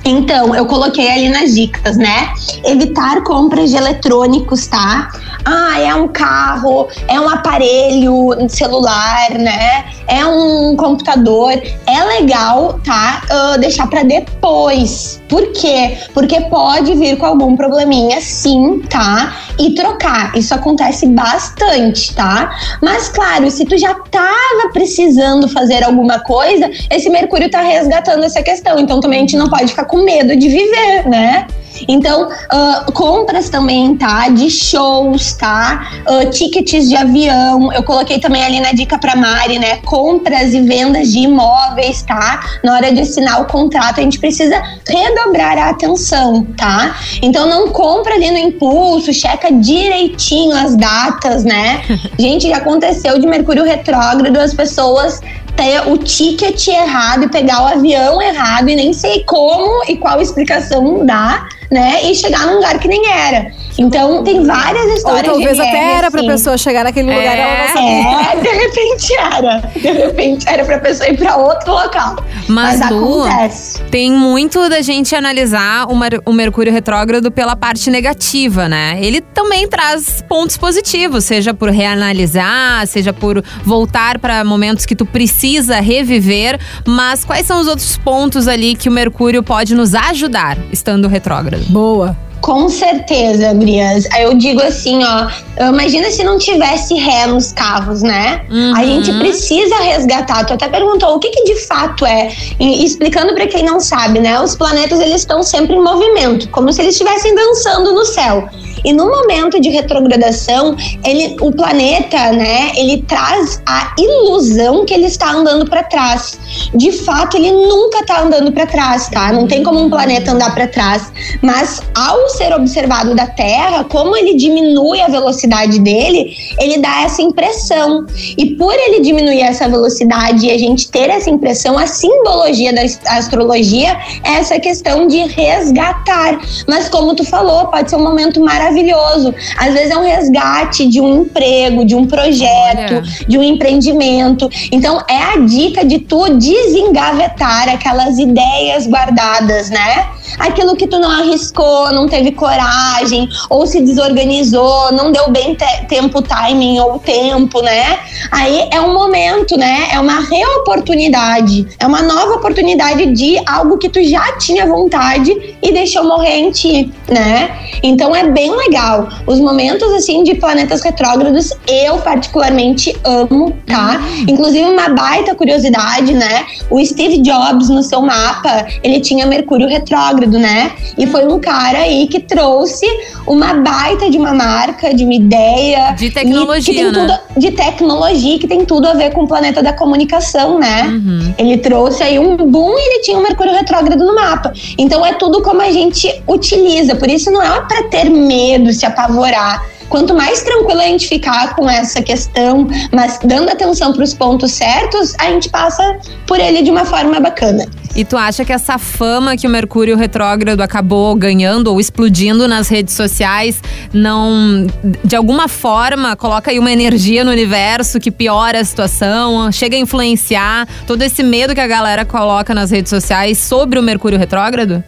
Então, 0.04 0.54
eu 0.54 0.66
coloquei 0.66 1.10
ali 1.10 1.28
nas 1.28 1.54
dicas, 1.54 1.96
né? 1.96 2.32
Evitar 2.64 3.22
compras 3.22 3.70
de 3.70 3.76
eletrônicos, 3.76 4.66
tá? 4.66 5.08
Ah, 5.44 5.78
é 5.80 5.94
um 5.94 6.08
carro, 6.08 6.88
é 7.08 7.20
um 7.20 7.28
aparelho 7.28 8.36
celular, 8.48 9.30
né? 9.32 9.84
É 10.06 10.24
um 10.26 10.76
computador. 10.76 11.52
É 11.86 12.04
legal, 12.18 12.78
tá? 12.84 13.22
Ah, 13.30 13.56
deixar 13.56 13.86
pra 13.88 14.02
depois. 14.02 15.22
Por 15.28 15.52
quê? 15.52 15.96
Porque 16.12 16.40
pode 16.42 16.94
vir 16.94 17.16
com 17.16 17.26
algum 17.26 17.56
probleminha, 17.56 18.20
sim, 18.20 18.80
tá? 18.90 19.34
E 19.58 19.74
trocar. 19.74 20.36
Isso 20.36 20.54
acontece 20.54 21.06
bastante, 21.06 22.14
tá? 22.14 22.50
Mas, 22.82 23.08
claro, 23.08 23.50
se 23.50 23.64
tu 23.64 23.76
já 23.78 23.94
tava 24.10 24.70
precisando 24.72 25.48
fazer 25.48 25.82
alguma 25.82 26.20
coisa, 26.20 26.70
esse 26.90 27.08
Mercúrio 27.08 27.50
tá 27.50 27.60
resgatando 27.60 28.24
essa 28.24 28.42
questão. 28.42 28.78
Então, 28.78 29.00
também 29.00 29.18
a 29.18 29.20
gente 29.22 29.36
não 29.36 29.48
pode 29.48 29.68
ficar 29.68 29.86
com 29.94 30.02
medo 30.02 30.34
de 30.36 30.48
viver, 30.48 31.08
né? 31.08 31.46
Então, 31.86 32.28
ah, 32.50 32.86
compras 32.92 33.48
também, 33.48 33.96
tá? 33.96 34.28
De 34.28 34.50
shows, 34.50 35.34
tá? 35.34 35.88
Ah, 36.06 36.26
tickets 36.26 36.88
de 36.88 36.96
avião. 36.96 37.72
Eu 37.72 37.82
coloquei 37.84 38.18
também 38.18 38.42
ali 38.42 38.60
na 38.60 38.72
dica 38.72 38.98
pra 38.98 39.14
Mari, 39.14 39.58
né? 39.58 39.76
Compras 39.84 40.52
e 40.52 40.60
vendas 40.60 41.12
de 41.12 41.20
imóveis, 41.20 42.02
tá? 42.02 42.40
Na 42.64 42.74
hora 42.74 42.92
de 42.92 43.00
assinar 43.00 43.40
o 43.40 43.46
contrato, 43.46 44.00
a 44.00 44.02
gente 44.02 44.18
precisa 44.18 44.60
redobrar 44.88 45.58
a 45.58 45.70
atenção, 45.70 46.44
tá? 46.56 46.96
Então, 47.22 47.48
não 47.48 47.68
compra 47.68 48.14
ali 48.14 48.30
no 48.30 48.38
impulso, 48.38 49.12
checa 49.12 49.52
direitinho 49.52 50.56
as 50.56 50.76
datas, 50.76 51.44
né? 51.44 51.82
gente, 52.18 52.48
já 52.48 52.56
aconteceu 52.56 53.18
de 53.18 53.26
Mercúrio 53.26 53.64
retrógrado, 53.64 54.36
as 54.38 54.54
pessoas 54.54 55.20
ter 55.56 55.88
o 55.88 55.96
ticket 55.98 56.66
errado 56.68 57.24
e 57.24 57.28
pegar 57.28 57.62
o 57.62 57.66
avião 57.66 58.20
errado 58.20 58.68
e 58.68 58.76
nem 58.76 58.92
sei 58.92 59.24
como 59.24 59.84
e 59.88 59.96
qual 59.96 60.20
explicação 60.20 61.04
dá, 61.04 61.46
né? 61.70 62.02
E 62.04 62.14
chegar 62.14 62.46
num 62.46 62.56
lugar 62.56 62.78
que 62.78 62.88
nem 62.88 63.08
era. 63.08 63.52
Então 63.76 64.22
tem 64.22 64.44
várias 64.44 64.84
Ou 64.86 64.94
histórias 64.94 65.24
talvez 65.24 65.56
de 65.56 65.62
até 65.62 65.92
era 65.94 66.10
pra 66.10 66.20
assim. 66.20 66.28
pessoa 66.28 66.56
chegar 66.58 66.84
naquele 66.84 67.08
lugar 67.12 67.36
e 67.36 67.40
ela 67.40 67.58
não 67.58 67.74
sabia. 67.74 68.32
É, 68.32 68.40
de 68.40 68.48
repente 68.48 69.14
era. 69.14 69.58
De 69.74 69.90
repente 69.92 70.48
era 70.48 70.64
pra 70.64 70.78
pessoa 70.78 71.08
ir 71.08 71.16
pra 71.16 71.36
outro 71.36 71.72
local. 71.72 72.16
Mas, 72.48 72.78
Mas 72.78 72.88
Du, 72.88 73.22
acontece. 73.24 73.82
tem 73.90 74.12
muito 74.12 74.68
da 74.68 74.80
gente 74.80 75.14
analisar 75.16 75.86
o, 75.88 75.94
o 76.30 76.32
Mercúrio 76.32 76.72
retrógrado 76.72 77.30
pela 77.30 77.56
parte 77.56 77.90
negativa, 77.90 78.68
né? 78.68 78.98
Ele 79.00 79.20
também 79.20 79.66
traz 79.68 80.22
pontos 80.28 80.56
positivos, 80.56 81.24
seja 81.24 81.52
por 81.52 81.70
reanalisar, 81.70 82.86
seja 82.86 83.12
por 83.12 83.42
voltar 83.64 84.18
para 84.18 84.44
momentos 84.44 84.86
que 84.86 84.94
tu 84.94 85.04
precisa 85.04 85.80
reviver. 85.80 86.60
Mas 86.86 87.24
quais 87.24 87.46
são 87.46 87.60
os 87.60 87.66
outros 87.66 87.96
pontos 87.96 88.46
ali 88.46 88.74
que 88.76 88.88
o 88.88 88.92
Mercúrio 88.92 89.42
pode 89.42 89.74
nos 89.74 89.94
ajudar 89.94 90.56
estando 90.72 91.08
retrógrado? 91.08 91.64
Boa. 91.70 92.16
Com 92.44 92.68
certeza, 92.68 93.54
Gurias. 93.54 94.04
Eu 94.18 94.34
digo 94.34 94.60
assim, 94.60 95.02
ó. 95.02 95.28
Imagina 95.66 96.10
se 96.10 96.22
não 96.22 96.36
tivesse 96.36 96.94
ré 96.94 97.26
nos 97.26 97.52
carros, 97.52 98.02
né? 98.02 98.42
Uhum. 98.50 98.76
A 98.76 98.84
gente 98.84 99.10
precisa 99.14 99.74
resgatar. 99.76 100.44
Tu 100.44 100.52
até 100.52 100.68
perguntou 100.68 101.14
o 101.14 101.18
que, 101.18 101.30
que 101.30 101.42
de 101.42 101.66
fato 101.66 102.04
é. 102.04 102.30
E 102.60 102.84
explicando 102.84 103.32
pra 103.32 103.46
quem 103.46 103.64
não 103.64 103.80
sabe, 103.80 104.20
né? 104.20 104.38
Os 104.38 104.54
planetas 104.54 105.00
eles 105.00 105.22
estão 105.22 105.42
sempre 105.42 105.74
em 105.74 105.82
movimento, 105.82 106.46
como 106.50 106.70
se 106.70 106.82
eles 106.82 106.96
estivessem 106.96 107.34
dançando 107.34 107.94
no 107.94 108.04
céu. 108.04 108.46
E 108.84 108.92
no 108.92 109.08
momento 109.08 109.58
de 109.58 109.70
retrogradação, 109.70 110.76
ele, 111.04 111.36
o 111.40 111.50
planeta, 111.50 112.32
né, 112.32 112.72
ele 112.76 113.02
traz 113.02 113.62
a 113.66 113.94
ilusão 113.98 114.84
que 114.84 114.92
ele 114.92 115.06
está 115.06 115.32
andando 115.32 115.64
para 115.64 115.82
trás. 115.84 116.38
De 116.74 116.92
fato, 116.92 117.38
ele 117.38 117.50
nunca 117.50 118.00
está 118.00 118.20
andando 118.20 118.52
para 118.52 118.66
trás, 118.66 119.08
tá? 119.08 119.32
Não 119.32 119.46
tem 119.46 119.62
como 119.62 119.80
um 119.82 119.88
planeta 119.88 120.32
andar 120.32 120.54
para 120.54 120.68
trás. 120.68 121.10
Mas 121.40 121.80
ao 121.94 122.28
ser 122.36 122.52
observado 122.54 123.14
da 123.14 123.26
Terra, 123.26 123.84
como 123.84 124.16
ele 124.16 124.34
diminui 124.34 125.00
a 125.00 125.08
velocidade 125.08 125.78
dele, 125.78 126.36
ele 126.58 126.78
dá 126.78 127.02
essa 127.02 127.22
impressão. 127.22 128.06
E 128.36 128.54
por 128.56 128.72
ele 128.74 129.00
diminuir 129.00 129.40
essa 129.42 129.68
velocidade 129.68 130.46
e 130.46 130.50
a 130.50 130.58
gente 130.58 130.90
ter 130.90 131.08
essa 131.10 131.30
impressão, 131.30 131.78
a 131.78 131.86
simbologia 131.86 132.72
da 132.72 132.82
as- 132.82 133.00
astrologia 133.06 133.96
é 134.24 134.34
essa 134.34 134.58
questão 134.60 135.06
de 135.06 135.18
resgatar. 135.26 136.38
Mas 136.68 136.88
como 136.88 137.14
tu 137.14 137.24
falou, 137.24 137.66
pode 137.68 137.88
ser 137.90 137.96
um 137.96 138.02
momento 138.04 138.40
maravilhoso. 138.40 139.34
Às 139.58 139.72
vezes 139.74 139.90
é 139.90 139.96
um 139.96 140.02
resgate 140.04 140.86
de 140.88 141.00
um 141.00 141.22
emprego, 141.22 141.84
de 141.84 141.94
um 141.94 142.06
projeto, 142.06 142.94
Olha. 142.94 143.02
de 143.28 143.38
um 143.38 143.42
empreendimento. 143.42 144.48
Então 144.72 145.00
é 145.08 145.16
a 145.34 145.36
dica 145.38 145.84
de 145.84 145.98
tu 146.00 146.28
desengavetar 146.38 147.68
aquelas 147.68 148.18
ideias 148.18 148.86
guardadas, 148.86 149.70
né? 149.70 150.06
Aquilo 150.38 150.74
que 150.76 150.86
tu 150.86 150.98
não 150.98 151.10
arriscou, 151.10 151.92
não 151.92 152.08
teve 152.08 152.23
coragem, 152.32 153.28
ou 153.50 153.66
se 153.66 153.80
desorganizou, 153.80 154.92
não 154.92 155.12
deu 155.12 155.30
bem 155.30 155.54
te- 155.54 155.84
tempo, 155.88 156.22
timing 156.22 156.78
ou 156.80 156.98
tempo, 156.98 157.60
né? 157.62 157.98
Aí 158.30 158.68
é 158.72 158.80
um 158.80 158.92
momento, 158.94 159.56
né? 159.56 159.88
É 159.92 160.00
uma 160.00 160.20
reoportunidade, 160.20 161.66
é 161.78 161.86
uma 161.86 162.02
nova 162.02 162.34
oportunidade 162.34 163.06
de 163.06 163.38
algo 163.46 163.78
que 163.78 163.88
tu 163.88 164.02
já 164.02 164.36
tinha 164.38 164.66
vontade 164.66 165.56
e 165.62 165.72
deixou 165.72 166.04
morrer 166.04 166.36
em 166.38 166.50
ti, 166.50 166.92
né? 167.08 167.50
Então 167.82 168.14
é 168.14 168.26
bem 168.28 168.50
legal. 168.54 169.08
Os 169.26 169.40
momentos 169.40 169.90
assim 169.92 170.22
de 170.24 170.34
planetas 170.34 170.82
retrógrados 170.82 171.52
eu 171.66 171.98
particularmente 171.98 172.94
amo, 173.04 173.56
tá? 173.66 174.00
Inclusive 174.28 174.64
uma 174.64 174.88
baita 174.88 175.34
curiosidade, 175.34 176.12
né? 176.12 176.46
O 176.70 176.84
Steve 176.84 177.18
Jobs 177.18 177.68
no 177.68 177.82
seu 177.82 178.00
mapa, 178.02 178.66
ele 178.82 179.00
tinha 179.00 179.26
Mercúrio 179.26 179.68
retrógrado, 179.68 180.38
né? 180.38 180.72
E 180.98 181.06
foi 181.06 181.26
um 181.26 181.38
cara 181.38 181.78
aí 181.78 182.06
que 182.14 182.20
trouxe 182.20 182.86
uma 183.26 183.54
baita 183.54 184.08
de 184.08 184.16
uma 184.16 184.32
marca, 184.32 184.94
de 184.94 185.02
uma 185.02 185.14
ideia 185.14 185.92
De 185.98 186.10
tecnologia, 186.10 186.92
né? 186.92 187.00
tudo 187.00 187.40
de 187.40 187.50
tecnologia 187.50 188.38
que 188.38 188.46
tem 188.46 188.64
tudo 188.64 188.86
a 188.86 188.94
ver 188.94 189.12
com 189.12 189.24
o 189.24 189.26
planeta 189.26 189.60
da 189.60 189.72
comunicação, 189.72 190.60
né? 190.60 190.84
Uhum. 190.84 191.34
Ele 191.36 191.58
trouxe 191.58 192.04
aí 192.04 192.16
um 192.16 192.36
boom 192.36 192.78
e 192.78 192.80
ele 192.80 193.02
tinha 193.02 193.18
um 193.18 193.22
Mercúrio 193.22 193.52
retrógrado 193.52 194.04
no 194.04 194.14
mapa. 194.14 194.52
Então 194.78 195.04
é 195.04 195.14
tudo 195.14 195.42
como 195.42 195.60
a 195.60 195.72
gente 195.72 196.22
utiliza. 196.28 196.94
Por 196.94 197.10
isso 197.10 197.32
não 197.32 197.42
é 197.42 197.60
para 197.62 197.82
ter 197.84 198.08
medo, 198.08 198.72
se 198.72 198.86
apavorar. 198.86 199.73
Quanto 199.88 200.14
mais 200.14 200.42
tranquilo 200.42 200.80
a 200.80 200.84
gente 200.84 201.08
ficar 201.08 201.54
com 201.54 201.68
essa 201.68 202.02
questão, 202.02 202.66
mas 202.92 203.18
dando 203.24 203.50
atenção 203.50 203.92
para 203.92 204.02
os 204.02 204.14
pontos 204.14 204.52
certos, 204.52 205.14
a 205.18 205.30
gente 205.30 205.48
passa 205.48 205.98
por 206.26 206.40
ele 206.40 206.62
de 206.62 206.70
uma 206.70 206.84
forma 206.84 207.20
bacana. 207.20 207.66
E 207.96 208.04
tu 208.04 208.16
acha 208.16 208.44
que 208.44 208.52
essa 208.52 208.76
fama 208.76 209.36
que 209.36 209.46
o 209.46 209.50
Mercúrio 209.50 209.96
retrógrado 209.96 210.60
acabou 210.60 211.14
ganhando 211.14 211.68
ou 211.68 211.78
explodindo 211.78 212.48
nas 212.48 212.68
redes 212.68 212.94
sociais 212.94 213.62
não, 213.92 214.66
de 215.04 215.14
alguma 215.14 215.46
forma, 215.46 216.16
coloca 216.16 216.50
aí 216.50 216.58
uma 216.58 216.72
energia 216.72 217.22
no 217.24 217.30
universo 217.30 218.00
que 218.00 218.10
piora 218.10 218.60
a 218.60 218.64
situação, 218.64 219.52
chega 219.52 219.76
a 219.76 219.78
influenciar 219.78 220.66
todo 220.88 221.02
esse 221.02 221.22
medo 221.22 221.54
que 221.54 221.60
a 221.60 221.66
galera 221.68 222.04
coloca 222.04 222.52
nas 222.52 222.72
redes 222.72 222.90
sociais 222.90 223.38
sobre 223.38 223.78
o 223.78 223.82
Mercúrio 223.82 224.18
retrógrado? 224.18 224.82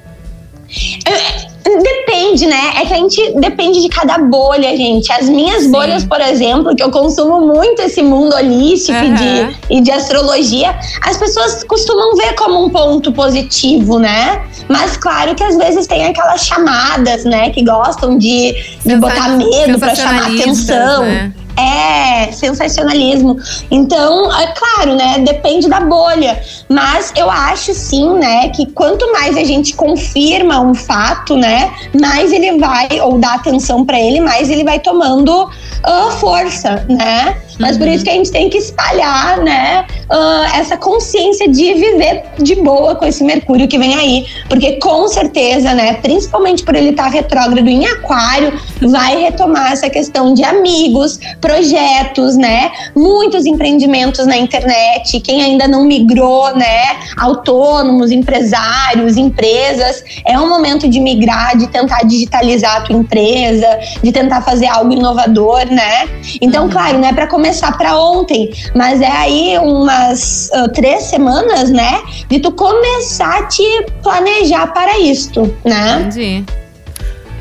Depende, 1.67 2.47
né? 2.47 2.73
É 2.77 2.87
que 2.87 2.93
a 2.95 2.97
gente 2.97 3.33
depende 3.41 3.81
de 3.83 3.89
cada 3.89 4.19
bolha, 4.19 4.77
gente. 4.77 5.11
As 5.13 5.29
minhas 5.29 5.67
bolhas, 5.67 6.05
por 6.05 6.21
exemplo, 6.21 6.75
que 6.77 6.83
eu 6.83 6.91
consumo 6.91 7.41
muito 7.41 7.83
esse 7.83 8.03
mundo 8.03 8.35
holístico 8.37 8.97
e, 8.99 9.07
Aham. 9.09 9.15
de, 9.51 9.57
e 9.75 9.81
de 9.81 9.91
astrologia, 9.91 10.75
as 11.03 11.17
pessoas 11.17 11.65
costumam 11.65 12.15
ver 12.17 12.35
como 12.35 12.65
um 12.65 12.71
ponto 12.71 13.13
positivo, 13.13 13.99
né? 13.99 14.43
Mas 14.69 14.97
claro 14.97 15.35
que 15.35 15.43
às 15.43 15.57
vezes 15.57 15.87
tem 15.87 16.07
aquelas 16.07 16.47
chamadas, 16.47 17.25
né, 17.25 17.51
que 17.51 17.65
gostam 17.65 18.17
de, 18.17 18.53
de 18.53 18.77
Sensa- 18.83 18.99
botar 18.99 19.29
medo 19.31 19.79
pra 19.79 19.95
chamar 19.95 20.27
atenção. 20.27 21.03
né? 21.03 21.33
É, 21.57 22.31
sensacionalismo. 22.33 23.39
Então, 23.71 24.31
é 24.39 24.47
claro, 24.49 24.95
né? 24.95 25.19
Depende 25.21 25.69
da 25.69 25.81
bolha. 25.81 26.41
Mas 26.69 27.13
eu 27.17 27.31
acho 27.31 27.73
sim, 27.73 28.15
né, 28.19 28.49
que 28.49 28.67
quanto 28.67 29.11
mais 29.13 29.37
a 29.37 29.45
gente 29.45 29.75
confirma 29.75 30.61
um 30.61 30.75
fato, 30.75 31.37
né, 31.37 31.73
mais 32.01 32.33
ele 32.33 32.59
vai, 32.59 32.89
ou 33.01 33.19
dá 33.19 33.35
atenção 33.35 33.85
pra 33.85 33.99
ele, 33.99 34.21
mais 34.21 34.51
ele 34.51 34.65
vai 34.65 34.81
tomando 34.81 35.49
ah, 35.85 36.11
força, 36.19 36.85
né? 36.89 37.37
Mas 37.59 37.79
por 37.79 37.89
isso 37.89 38.05
que 38.05 38.11
a 38.11 38.15
gente 38.15 38.31
tem 38.31 38.51
que 38.51 38.59
espalhar, 38.59 39.39
né, 39.43 39.87
ah, 40.11 40.47
essa 40.55 40.77
consciência 40.77 41.49
de 41.49 41.75
viver 41.75 42.25
de 42.39 42.57
boa 42.57 42.95
com 42.95 43.07
esse 43.07 43.25
Mercúrio 43.25 43.69
que 43.69 43.79
vem 43.79 43.95
aí. 43.95 44.27
Porque 44.49 44.73
com 44.73 45.09
certeza, 45.09 45.73
né, 45.75 45.95
principalmente 45.95 46.65
por 46.65 46.75
ele 46.75 46.91
estar 46.91 47.09
retrógrado 47.09 47.69
em 47.69 47.87
Aquário, 47.87 48.53
vai 48.83 49.21
retomar 49.21 49.73
essa 49.73 49.89
questão 49.89 50.35
de 50.35 50.45
amigos, 50.45 51.19
projetos, 51.47 52.37
né? 52.37 52.73
Muitos 52.95 53.47
empreendimentos 53.47 54.27
na 54.27 54.37
internet. 54.37 55.21
Quem 55.21 55.41
ainda 55.43 55.69
não 55.69 55.85
migrou, 55.85 56.53
né? 56.57 56.83
Autônomos, 57.17 58.11
empresários, 58.11 59.17
empresas. 59.17 60.03
É 60.27 60.37
um 60.41 60.49
momento 60.49 60.89
de 60.89 60.99
migrar, 60.99 61.57
de 61.57 61.69
tentar 61.69 62.01
digitalizar 62.05 62.79
a 62.79 62.81
tua 62.81 62.97
empresa, 62.97 63.79
de 64.03 64.11
tentar 64.11 64.43
fazer 64.43 64.67
algo 64.67 64.93
inovador, 64.93 65.65
né? 65.67 66.09
Então, 66.41 66.69
claro, 66.69 66.99
não 66.99 67.07
é 67.09 67.13
para 67.13 67.29
começar 67.29 67.79
para 67.79 67.97
ontem, 67.97 68.51
mas 68.75 69.01
é 69.01 69.11
aí 69.11 69.59
umas 69.59 70.51
ah, 70.53 70.69
três 70.69 71.05
semanas, 71.05 71.71
né? 71.71 72.03
De 72.29 72.41
tu 72.41 72.51
começar 72.51 73.39
a 73.39 73.47
te 73.47 73.87
planejar 74.03 74.67
para 74.73 74.99
isto, 74.99 75.55
né? 75.65 76.01
Entendi. 76.01 76.45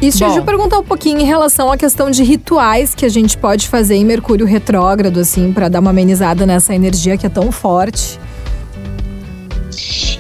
Isso, 0.01 0.19
Bom. 0.19 0.25
deixa 0.25 0.39
eu 0.41 0.43
perguntar 0.43 0.79
um 0.79 0.83
pouquinho 0.83 1.19
em 1.19 1.25
relação 1.25 1.71
à 1.71 1.77
questão 1.77 2.11
de 2.11 2.23
rituais 2.23 2.93
que 2.93 3.05
a 3.05 3.09
gente 3.09 3.37
pode 3.37 3.67
fazer 3.67 3.95
em 3.95 4.05
Mercúrio 4.05 4.45
retrógrado, 4.45 5.19
assim, 5.19 5.51
pra 5.53 5.69
dar 5.69 5.79
uma 5.79 5.91
amenizada 5.91 6.45
nessa 6.45 6.75
energia 6.75 7.17
que 7.17 7.25
é 7.25 7.29
tão 7.29 7.51
forte. 7.51 8.19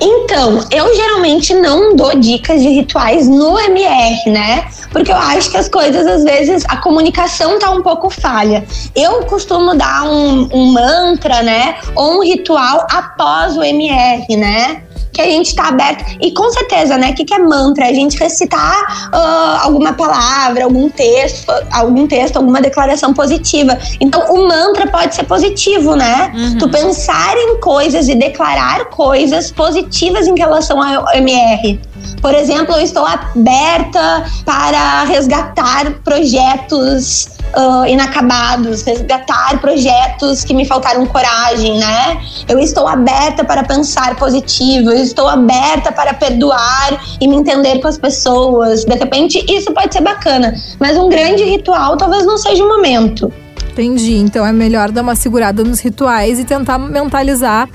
Então, 0.01 0.65
eu 0.71 0.95
geralmente 0.95 1.53
não 1.53 1.95
dou 1.95 2.15
dicas 2.19 2.61
de 2.61 2.69
rituais 2.69 3.27
no 3.27 3.59
MR, 3.59 4.29
né? 4.29 4.67
Porque 4.95 5.11
eu 5.11 5.17
acho 5.17 5.51
que 5.51 5.57
as 5.57 5.67
coisas, 5.67 6.07
às 6.07 6.23
vezes, 6.23 6.63
a 6.69 6.77
comunicação 6.77 7.59
tá 7.59 7.69
um 7.69 7.81
pouco 7.81 8.09
falha. 8.09 8.63
Eu 8.95 9.25
costumo 9.25 9.75
dar 9.75 10.05
um, 10.05 10.47
um 10.53 10.71
mantra, 10.71 11.43
né? 11.43 11.75
Ou 11.93 12.19
um 12.19 12.23
ritual 12.23 12.87
após 12.89 13.57
o 13.57 13.61
MR, 13.61 14.25
né? 14.37 14.83
Que 15.11 15.19
a 15.19 15.25
gente 15.25 15.53
tá 15.53 15.67
aberto. 15.67 16.15
E 16.21 16.31
com 16.31 16.49
certeza, 16.49 16.97
né? 16.97 17.09
O 17.09 17.13
que, 17.13 17.25
que 17.25 17.33
é 17.33 17.39
mantra? 17.39 17.87
A 17.87 17.93
gente 17.93 18.17
recitar 18.17 19.09
ah, 19.11 19.59
alguma 19.63 19.91
palavra, 19.91 20.63
algum 20.63 20.89
texto, 20.89 21.51
algum 21.73 22.07
texto, 22.07 22.37
alguma 22.37 22.61
declaração 22.61 23.13
positiva. 23.13 23.77
Então, 23.99 24.33
o 24.33 24.47
mantra 24.47 24.87
pode 24.87 25.13
ser 25.13 25.25
positivo, 25.25 25.97
né? 25.97 26.31
Tu 26.57 26.69
pensar 26.69 27.35
em 27.35 27.59
coisas 27.59 28.07
e 28.07 28.15
declarar 28.15 28.85
coisas 28.85 29.51
positivas 29.51 30.25
em 30.25 30.39
relação 30.39 30.81
ao 30.81 31.13
MR. 31.15 31.81
Por 32.21 32.33
exemplo, 32.33 32.75
eu 32.75 32.81
estou 32.81 33.05
aberta 33.05 34.25
para 34.45 35.03
resgatar 35.03 35.91
projetos 36.03 37.29
uh, 37.55 37.85
inacabados, 37.87 38.83
resgatar 38.83 39.59
projetos 39.59 40.43
que 40.43 40.53
me 40.53 40.65
faltaram 40.65 41.05
coragem, 41.05 41.77
né? 41.77 42.17
Eu 42.47 42.59
estou 42.59 42.87
aberta 42.87 43.43
para 43.43 43.63
pensar 43.63 44.15
positivo, 44.15 44.91
eu 44.91 45.03
estou 45.03 45.27
aberta 45.27 45.91
para 45.91 46.13
perdoar 46.13 47.17
e 47.19 47.27
me 47.27 47.35
entender 47.35 47.79
com 47.79 47.87
as 47.87 47.97
pessoas. 47.97 48.85
De 48.85 48.95
repente, 48.95 49.43
isso 49.49 49.71
pode 49.73 49.93
ser 49.93 50.01
bacana, 50.01 50.53
mas 50.79 50.97
um 50.97 51.09
grande 51.09 51.43
ritual 51.43 51.97
talvez 51.97 52.25
não 52.25 52.37
seja 52.37 52.63
o 52.63 52.67
momento. 52.67 53.31
Entendi. 53.71 54.15
Então 54.15 54.45
é 54.45 54.53
melhor 54.53 54.89
dar 54.89 55.01
uma 55.01 55.15
segurada 55.15 55.61
nos 55.61 55.81
rituais 55.81 56.39
e 56.39 56.45
tentar 56.45 56.77
mentalizar. 56.77 57.67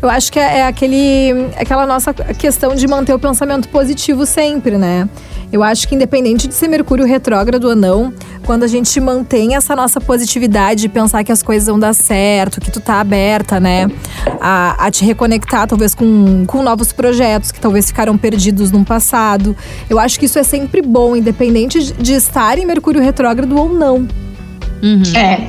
Eu 0.00 0.08
acho 0.08 0.30
que 0.30 0.38
é, 0.38 0.58
é 0.58 0.66
aquele, 0.66 1.48
aquela 1.56 1.86
nossa 1.86 2.14
questão 2.14 2.74
de 2.74 2.86
manter 2.86 3.12
o 3.12 3.18
pensamento 3.18 3.68
positivo 3.68 4.24
sempre, 4.24 4.78
né? 4.78 5.08
Eu 5.50 5.62
acho 5.62 5.88
que 5.88 5.94
independente 5.94 6.46
de 6.46 6.54
ser 6.54 6.68
Mercúrio 6.68 7.06
retrógrado 7.06 7.64
ou 7.64 7.74
não, 7.74 8.12
quando 8.44 8.64
a 8.64 8.66
gente 8.66 9.00
mantém 9.00 9.56
essa 9.56 9.74
nossa 9.74 10.00
positividade 10.00 10.82
de 10.82 10.88
pensar 10.88 11.24
que 11.24 11.32
as 11.32 11.42
coisas 11.42 11.66
vão 11.66 11.78
dar 11.78 11.94
certo, 11.94 12.60
que 12.60 12.70
tu 12.70 12.80
tá 12.80 13.00
aberta, 13.00 13.58
né? 13.58 13.90
A, 14.40 14.86
a 14.86 14.90
te 14.90 15.04
reconectar, 15.04 15.66
talvez, 15.66 15.94
com, 15.94 16.44
com 16.46 16.62
novos 16.62 16.92
projetos 16.92 17.50
que 17.50 17.58
talvez 17.58 17.86
ficaram 17.86 18.16
perdidos 18.18 18.70
no 18.70 18.84
passado. 18.84 19.56
Eu 19.88 19.98
acho 19.98 20.18
que 20.20 20.26
isso 20.26 20.38
é 20.38 20.42
sempre 20.42 20.82
bom, 20.82 21.16
independente 21.16 21.92
de 21.94 22.12
estar 22.12 22.58
em 22.58 22.66
Mercúrio 22.66 23.00
retrógrado 23.00 23.56
ou 23.56 23.72
não. 23.72 24.06
Uhum. 24.82 25.02
É. 25.16 25.48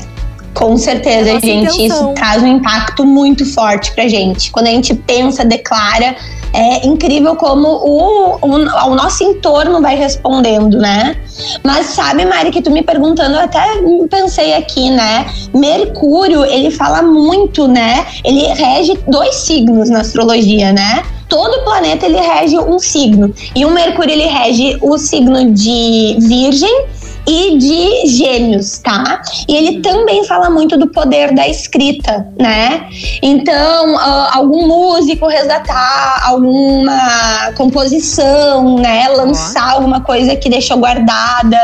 Com 0.53 0.77
certeza, 0.77 1.29
é 1.29 1.39
gente. 1.39 1.75
Intenção. 1.75 1.85
Isso 1.85 2.13
traz 2.15 2.43
um 2.43 2.47
impacto 2.47 3.05
muito 3.05 3.45
forte 3.45 3.93
pra 3.93 4.07
gente. 4.07 4.51
Quando 4.51 4.67
a 4.67 4.71
gente 4.71 4.93
pensa, 4.93 5.45
declara, 5.45 6.15
é 6.53 6.85
incrível 6.85 7.35
como 7.35 7.67
o, 7.67 8.35
o, 8.41 8.55
o, 8.55 8.95
nosso 8.95 9.23
entorno 9.23 9.81
vai 9.81 9.95
respondendo, 9.95 10.77
né? 10.77 11.15
Mas 11.63 11.87
sabe, 11.87 12.25
Mari, 12.25 12.51
que 12.51 12.61
tu 12.61 12.71
me 12.71 12.81
perguntando, 12.81 13.35
eu 13.35 13.41
até 13.41 13.61
pensei 14.09 14.53
aqui, 14.53 14.89
né? 14.89 15.25
Mercúrio, 15.53 16.43
ele 16.43 16.71
fala 16.71 17.01
muito, 17.01 17.67
né? 17.67 18.05
Ele 18.23 18.47
rege 18.47 18.97
dois 19.07 19.35
signos 19.35 19.89
na 19.89 20.01
astrologia, 20.01 20.73
né? 20.73 21.03
Todo 21.27 21.63
planeta 21.63 22.07
ele 22.07 22.19
rege 22.19 22.57
um 22.57 22.79
signo. 22.79 23.33
E 23.55 23.63
o 23.63 23.71
Mercúrio 23.71 24.11
ele 24.11 24.25
rege 24.25 24.77
o 24.81 24.97
signo 24.97 25.51
de 25.51 26.17
Virgem 26.19 26.87
e 27.27 27.57
de 27.57 28.07
Gêmeos, 28.07 28.79
tá? 28.79 29.21
E 29.47 29.55
ele 29.55 29.77
uhum. 29.77 29.81
também 29.81 30.23
fala 30.23 30.49
muito 30.49 30.77
do 30.77 30.87
poder 30.87 31.33
da 31.33 31.47
escrita, 31.47 32.27
né? 32.39 32.87
Então, 33.21 33.95
uh, 33.95 34.27
algum 34.31 34.67
músico 34.67 35.27
resgatar 35.27 36.23
alguma 36.25 37.51
composição, 37.55 38.77
né? 38.77 39.07
Lançar 39.09 39.73
alguma 39.73 40.01
coisa 40.01 40.35
que 40.35 40.49
deixou 40.49 40.77
guardada 40.77 41.59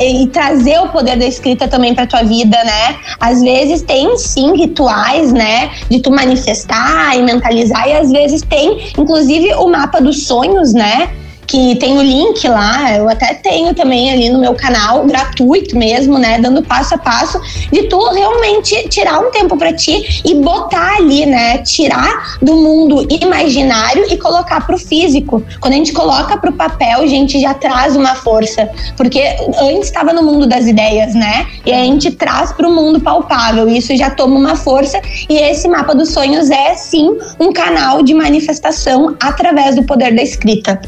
e 0.00 0.26
trazer 0.28 0.78
o 0.78 0.88
poder 0.88 1.16
da 1.16 1.26
escrita 1.26 1.68
também 1.68 1.94
para 1.94 2.06
tua 2.06 2.22
vida, 2.22 2.56
né? 2.64 2.96
Às 3.20 3.42
vezes 3.42 3.82
tem 3.82 4.16
sim 4.16 4.56
rituais, 4.56 5.32
né, 5.32 5.70
de 5.90 6.00
tu 6.00 6.10
manifestar 6.10 7.16
e 7.16 7.22
mentalizar 7.22 7.86
e 7.88 7.92
às 7.92 8.10
vezes 8.10 8.42
tem 8.42 8.92
inclusive 8.98 9.52
o 9.54 9.68
mapa 9.68 10.00
dos 10.00 10.26
sonhos, 10.26 10.72
né? 10.72 11.10
Que 11.46 11.76
tem 11.76 11.98
o 11.98 12.02
link 12.02 12.46
lá, 12.48 12.96
eu 12.96 13.08
até 13.08 13.34
tenho 13.34 13.74
também 13.74 14.10
ali 14.10 14.28
no 14.28 14.38
meu 14.38 14.54
canal, 14.54 15.04
gratuito 15.04 15.76
mesmo, 15.76 16.18
né? 16.18 16.38
Dando 16.38 16.62
passo 16.62 16.94
a 16.94 16.98
passo 16.98 17.40
de 17.70 17.84
tu 17.84 17.98
realmente 18.10 18.88
tirar 18.88 19.20
um 19.20 19.30
tempo 19.30 19.56
para 19.56 19.72
ti 19.72 20.22
e 20.24 20.34
botar 20.34 20.96
ali, 20.96 21.26
né? 21.26 21.58
Tirar 21.58 22.38
do 22.40 22.54
mundo 22.54 23.06
imaginário 23.10 24.06
e 24.10 24.16
colocar 24.16 24.66
pro 24.66 24.78
físico. 24.78 25.42
Quando 25.60 25.74
a 25.74 25.76
gente 25.76 25.92
coloca 25.92 26.36
pro 26.36 26.52
papel, 26.52 27.00
a 27.00 27.06
gente 27.06 27.40
já 27.40 27.54
traz 27.54 27.96
uma 27.96 28.14
força, 28.14 28.68
porque 28.96 29.22
antes 29.60 29.88
estava 29.88 30.12
no 30.12 30.22
mundo 30.22 30.46
das 30.46 30.66
ideias, 30.66 31.14
né? 31.14 31.46
E 31.64 31.72
a 31.72 31.84
gente 31.84 32.10
traz 32.10 32.52
pro 32.52 32.70
mundo 32.70 33.00
palpável, 33.00 33.68
isso 33.68 33.94
já 33.96 34.10
toma 34.10 34.36
uma 34.36 34.56
força 34.56 35.00
e 35.28 35.36
esse 35.36 35.68
mapa 35.68 35.94
dos 35.94 36.10
sonhos 36.10 36.50
é 36.50 36.74
sim 36.74 37.16
um 37.38 37.52
canal 37.52 38.02
de 38.02 38.14
manifestação 38.14 39.16
através 39.20 39.76
do 39.76 39.84
poder 39.84 40.14
da 40.14 40.22
escrita. 40.22 40.80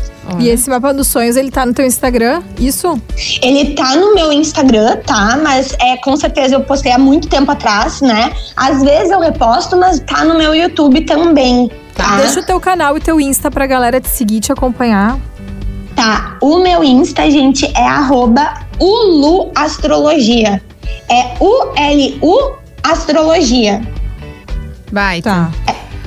E 0.47 0.49
esse 0.49 0.71
mapa 0.71 0.95
dos 0.95 1.09
sonhos, 1.09 1.35
ele 1.35 1.51
tá 1.51 1.67
no 1.67 1.75
teu 1.75 1.85
Instagram? 1.85 2.41
Isso? 2.57 2.97
Ele 3.43 3.75
tá 3.75 3.97
no 3.97 4.15
meu 4.15 4.33
Instagram, 4.33 4.97
tá? 4.99 5.37
Mas 5.43 5.75
é 5.81 5.97
com 5.97 6.17
certeza 6.17 6.55
eu 6.55 6.61
postei 6.61 6.93
há 6.93 6.99
muito 7.01 7.27
tempo 7.27 7.51
atrás, 7.51 8.01
né? 8.01 8.33
Às 8.55 8.81
vezes 8.81 9.11
eu 9.11 9.19
reposto, 9.19 9.77
mas 9.77 9.99
tá 9.99 10.25
no 10.25 10.39
meu 10.39 10.55
YouTube 10.55 11.01
também. 11.01 11.69
Tá? 11.97 12.19
Deixa 12.19 12.39
o 12.39 12.47
teu 12.47 12.61
canal 12.61 12.97
e 12.97 13.01
teu 13.01 13.21
Insta 13.21 13.51
pra 13.51 13.67
galera 13.67 14.01
te 14.01 14.09
seguir, 14.09 14.39
te 14.39 14.53
acompanhar. 14.53 15.19
Tá, 15.97 16.39
o 16.41 16.61
meu 16.61 16.85
Insta, 16.85 17.29
gente, 17.29 17.67
é 17.77 17.85
arroba 17.85 18.55
uluastrologia. 18.79 20.63
É 21.11 21.35
U-L-U 21.41 22.55
Astrologia. 22.85 23.83
Vai. 24.93 25.21
Tá. 25.21 25.51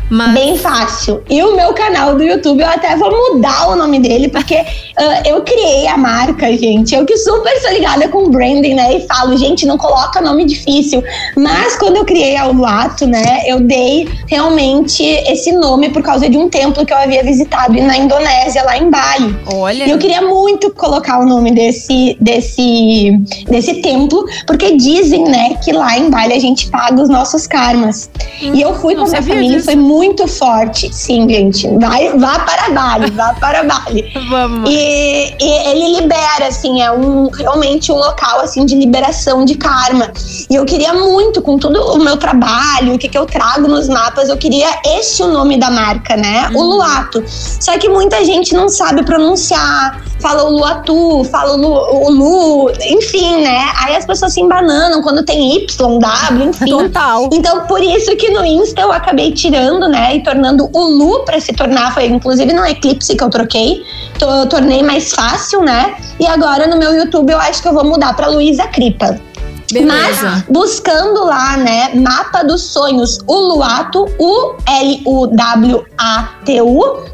Mas... 0.09 0.33
Bem 0.33 0.57
fácil. 0.57 1.23
E 1.29 1.41
o 1.43 1.55
meu 1.55 1.73
canal 1.73 2.15
do 2.15 2.23
YouTube, 2.23 2.61
eu 2.61 2.67
até 2.67 2.95
vou 2.95 3.11
mudar 3.11 3.69
o 3.69 3.75
nome 3.75 3.99
dele, 3.99 4.27
porque 4.27 4.55
uh, 4.55 5.21
eu 5.25 5.41
criei 5.43 5.87
a 5.87 5.97
marca, 5.97 6.51
gente. 6.57 6.95
Eu 6.95 7.05
que 7.05 7.15
super 7.17 7.55
sou 7.61 7.71
ligada 7.71 8.07
com 8.09 8.29
branding, 8.29 8.73
né? 8.73 8.95
E 8.95 9.07
falo, 9.07 9.37
gente, 9.37 9.65
não 9.65 9.77
coloca 9.77 10.19
nome 10.21 10.45
difícil. 10.45 11.03
Mas 11.35 11.75
quando 11.77 11.97
eu 11.97 12.05
criei 12.05 12.35
a 12.35 12.47
Uluato, 12.47 13.05
né? 13.05 13.43
Eu 13.45 13.59
dei 13.59 14.09
realmente 14.27 15.03
esse 15.03 15.51
nome 15.51 15.89
por 15.89 16.01
causa 16.01 16.27
de 16.27 16.37
um 16.37 16.49
templo 16.49 16.85
que 16.85 16.91
eu 16.93 16.97
havia 16.97 17.23
visitado 17.23 17.73
na 17.73 17.97
Indonésia, 17.97 18.63
lá 18.63 18.77
em 18.77 18.89
Bali. 18.89 19.37
Olha. 19.53 19.85
E 19.85 19.91
eu 19.91 19.97
queria 19.97 20.21
muito 20.21 20.71
colocar 20.71 21.19
o 21.19 21.25
nome 21.25 21.51
desse, 21.51 22.17
desse, 22.19 23.11
desse 23.49 23.75
templo, 23.75 24.25
porque 24.47 24.75
dizem, 24.75 25.23
né, 25.25 25.55
que 25.63 25.71
lá 25.71 25.97
em 25.97 26.09
Bali 26.09 26.33
a 26.33 26.39
gente 26.39 26.69
paga 26.69 27.01
os 27.01 27.09
nossos 27.09 27.45
karmas. 27.45 28.09
Hum, 28.41 28.53
e 28.55 28.61
eu 28.61 28.73
fui 28.75 28.95
com 28.95 29.03
a 29.03 29.07
minha 29.07 29.21
família, 29.21 29.57
disso. 29.57 29.65
foi 29.65 29.75
muito 29.75 29.98
muito 29.99 30.25
forte. 30.27 30.89
Sim, 30.95 31.27
gente. 31.27 31.67
Vai, 31.77 32.17
vá 32.17 32.39
para 32.39 32.69
Bali, 32.69 33.11
vá 33.11 33.33
para 33.33 33.63
Bali. 33.63 34.05
Vamos. 34.29 34.69
E, 34.69 35.35
e, 35.37 35.69
ele 35.69 35.99
libera, 35.99 36.47
assim, 36.47 36.81
é 36.81 36.89
um, 36.89 37.27
realmente 37.27 37.91
um 37.91 37.95
local, 37.95 38.39
assim, 38.39 38.65
de 38.65 38.75
liberação 38.75 39.43
de 39.43 39.55
karma. 39.55 40.09
E 40.49 40.55
eu 40.55 40.63
queria 40.63 40.93
muito, 40.93 41.41
com 41.41 41.57
todo 41.57 41.77
o 41.95 41.99
meu 41.99 42.15
trabalho, 42.15 42.93
o 42.93 42.97
que, 42.97 43.09
que 43.09 43.17
eu 43.17 43.25
trago 43.25 43.67
nos 43.67 43.89
mapas, 43.89 44.29
eu 44.29 44.37
queria 44.37 44.69
este 44.85 45.21
o 45.21 45.27
nome 45.27 45.59
da 45.59 45.69
marca, 45.69 46.15
né? 46.15 46.49
Uhum. 46.53 46.61
O 46.61 46.63
Luato. 46.75 47.21
Só 47.27 47.77
que 47.77 47.89
muita 47.89 48.23
gente 48.23 48.53
não 48.53 48.69
sabe 48.69 49.03
pronunciar, 49.03 50.01
fala 50.21 50.43
o 50.45 50.51
Luatu, 50.51 51.25
fala 51.25 51.55
o 51.55 51.57
Lu, 51.57 51.73
o 51.73 52.09
Lu, 52.09 52.71
enfim, 52.81 53.41
né? 53.41 53.69
Aí 53.83 53.97
as 53.97 54.05
pessoas 54.05 54.33
se 54.33 54.39
embananam 54.39 55.01
quando 55.01 55.23
tem 55.23 55.57
Y, 55.57 55.99
W, 55.99 56.49
enfim. 56.49 56.69
Total. 56.69 57.29
Então, 57.33 57.65
por 57.65 57.81
isso 57.81 58.15
que 58.15 58.29
no 58.29 58.45
Insta 58.45 58.81
eu 58.81 58.93
acabei 58.93 59.33
tirando 59.33 59.88
né? 59.89 60.15
E 60.15 60.23
tornando 60.23 60.69
o 60.71 60.79
Lu 60.79 61.25
para 61.25 61.39
se 61.39 61.53
tornar, 61.53 61.93
foi 61.93 62.05
inclusive 62.05 62.53
no 62.53 62.65
Eclipse 62.65 63.15
que 63.15 63.23
eu 63.23 63.29
troquei, 63.29 63.83
tornei 64.49 64.83
mais 64.83 65.11
fácil, 65.11 65.61
né? 65.61 65.95
E 66.19 66.27
agora 66.27 66.67
no 66.67 66.77
meu 66.77 66.93
YouTube 66.93 67.31
eu 67.31 67.39
acho 67.39 67.61
que 67.61 67.67
eu 67.67 67.73
vou 67.73 67.83
mudar 67.83 68.15
para 68.15 68.27
Luísa 68.27 68.67
Cripa. 68.67 69.19
Beleza. 69.71 70.29
Mas 70.29 70.43
buscando 70.49 71.23
lá, 71.25 71.55
né, 71.57 71.93
mapa 71.93 72.43
dos 72.43 72.61
sonhos, 72.63 73.19
o 73.27 73.35
Luato, 73.35 74.07
o 74.17 74.55
L-U-W-A-T-U, 74.67 75.85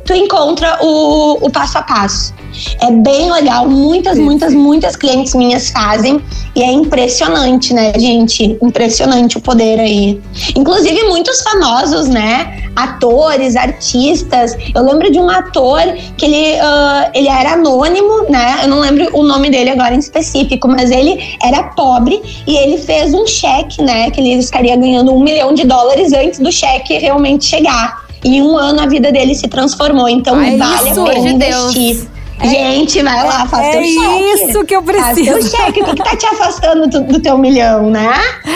tu 0.06 0.14
encontra 0.14 0.78
o, 0.82 1.46
o 1.46 1.50
passo 1.52 1.78
a 1.78 1.82
passo. 1.82 2.34
É 2.82 2.92
bem 2.92 3.32
legal, 3.32 3.68
muitas, 3.68 4.18
muitas, 4.18 4.54
muitas 4.54 4.96
clientes 4.96 5.34
minhas 5.34 5.70
fazem 5.70 6.22
e 6.56 6.64
é 6.64 6.72
impressionante, 6.72 7.74
né, 7.74 7.94
gente? 7.98 8.58
Impressionante 8.62 9.38
o 9.38 9.42
poder 9.42 9.80
aí. 9.80 10.22
Inclusive 10.56 11.04
muitos 11.04 11.42
famosos, 11.42 12.08
né? 12.08 12.64
Atores, 12.76 13.56
artistas. 13.56 14.56
Eu 14.74 14.84
lembro 14.84 15.12
de 15.12 15.20
um 15.20 15.30
ator 15.30 15.82
que 16.18 16.26
ele, 16.26 16.60
uh, 16.60 17.12
ele 17.14 17.28
era 17.28 17.54
anônimo, 17.54 18.30
né? 18.30 18.60
Eu 18.64 18.70
não 18.70 18.80
lembro 18.80 19.10
o 19.14 19.24
nome 19.24 19.50
dele 19.50 19.70
agora 19.70 19.94
em 19.94 20.00
específico, 20.00 20.68
mas 20.68 20.92
ele 20.92 21.38
era 21.44 21.64
pobre 21.64 22.22
e 22.48 22.56
ele 22.56 22.78
fez 22.78 23.14
um 23.14 23.28
cheque, 23.28 23.82
né? 23.82 24.10
Que 24.12 24.22
ele 24.22 24.34
estaria 24.34 24.76
ganhando 24.76 25.14
um 25.14 25.22
milhão 25.22 25.54
de 25.54 25.66
dólares 25.66 26.14
antes 26.14 26.40
do 26.40 26.52
cheque 26.52 26.98
realmente 26.98 27.46
chegar. 27.46 28.06
E 28.24 28.38
em 28.38 28.42
um 28.42 28.58
ano 28.58 28.82
a 28.82 28.88
vida 28.88 29.12
dele 29.12 29.36
se 29.36 29.48
transformou. 29.48 30.08
Então 30.10 30.36
Ai, 30.36 30.58
vale 30.58 30.90
a 30.90 30.94
pena 30.94 31.30
investir. 31.30 31.96
Deus. 31.96 32.15
É, 32.40 32.48
Gente, 32.48 33.02
vai 33.02 33.24
lá, 33.24 33.46
faz 33.48 33.68
é 33.68 33.72
teu 33.72 33.84
cheque. 33.84 34.06
É 34.06 34.34
isso 34.34 34.66
que 34.66 34.76
eu 34.76 34.82
preciso. 34.82 35.32
Faz 35.32 35.50
teu 35.50 35.60
cheque. 35.60 35.82
O 35.82 35.86
que, 35.86 35.96
que 35.96 36.04
tá 36.04 36.16
te 36.16 36.26
afastando 36.26 36.88
do, 36.88 37.02
do 37.02 37.20
teu 37.20 37.38
milhão, 37.38 37.90
né? 37.90 38.10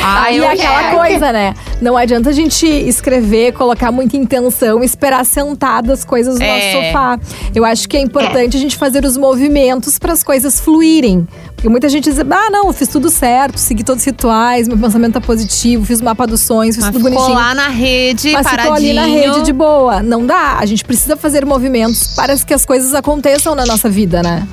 Ah, 0.03 0.31
e 0.31 0.43
aquela 0.43 0.83
quero. 0.83 0.97
coisa, 0.97 1.31
né? 1.31 1.53
Não 1.81 1.95
adianta 1.95 2.29
a 2.29 2.33
gente 2.33 2.65
escrever, 2.65 3.53
colocar 3.53 3.91
muita 3.91 4.17
intenção, 4.17 4.83
esperar 4.83 5.25
sentadas 5.25 5.99
as 5.99 6.05
coisas 6.05 6.37
no 6.37 6.43
é. 6.43 6.47
nosso 6.47 6.87
sofá. 6.87 7.19
Eu 7.53 7.65
acho 7.65 7.87
que 7.87 7.97
é 7.97 8.01
importante 8.01 8.55
é. 8.55 8.59
a 8.59 8.61
gente 8.61 8.75
fazer 8.75 9.05
os 9.05 9.17
movimentos 9.17 9.97
para 9.97 10.13
as 10.13 10.23
coisas 10.23 10.59
fluírem. 10.59 11.27
Porque 11.59 11.67
muita 11.67 11.89
gente 11.89 12.09
diz, 12.09 12.17
ah, 12.17 12.49
não, 12.49 12.67
eu 12.67 12.73
fiz 12.73 12.87
tudo 12.87 13.09
certo, 13.09 13.57
segui 13.57 13.83
todos 13.83 14.01
os 14.01 14.05
rituais, 14.05 14.65
meu 14.65 14.77
pensamento 14.77 15.15
tá 15.15 15.19
positivo, 15.21 15.85
fiz 15.85 15.99
o 15.99 16.05
mapa 16.05 16.25
dos 16.25 16.39
sonhos, 16.39 16.77
fiz 16.77 16.85
Mas 16.85 16.93
tudo 16.93 17.01
bonitinho. 17.03 17.33
lá 17.33 17.53
na 17.53 17.67
rede, 17.67 18.31
Mas 18.31 18.43
paradinho. 18.47 18.75
ficou 18.75 18.77
ali 18.77 18.93
na 18.93 19.05
rede 19.05 19.41
de 19.43 19.51
boa. 19.51 20.01
Não 20.01 20.25
dá. 20.25 20.55
A 20.57 20.65
gente 20.65 20.85
precisa 20.85 21.17
fazer 21.17 21.45
movimentos 21.45 22.15
para 22.15 22.37
que 22.37 22.53
as 22.53 22.65
coisas 22.65 22.93
aconteçam 22.95 23.55
na 23.55 23.65
nossa 23.65 23.89
vida, 23.89 24.23
né? 24.23 24.47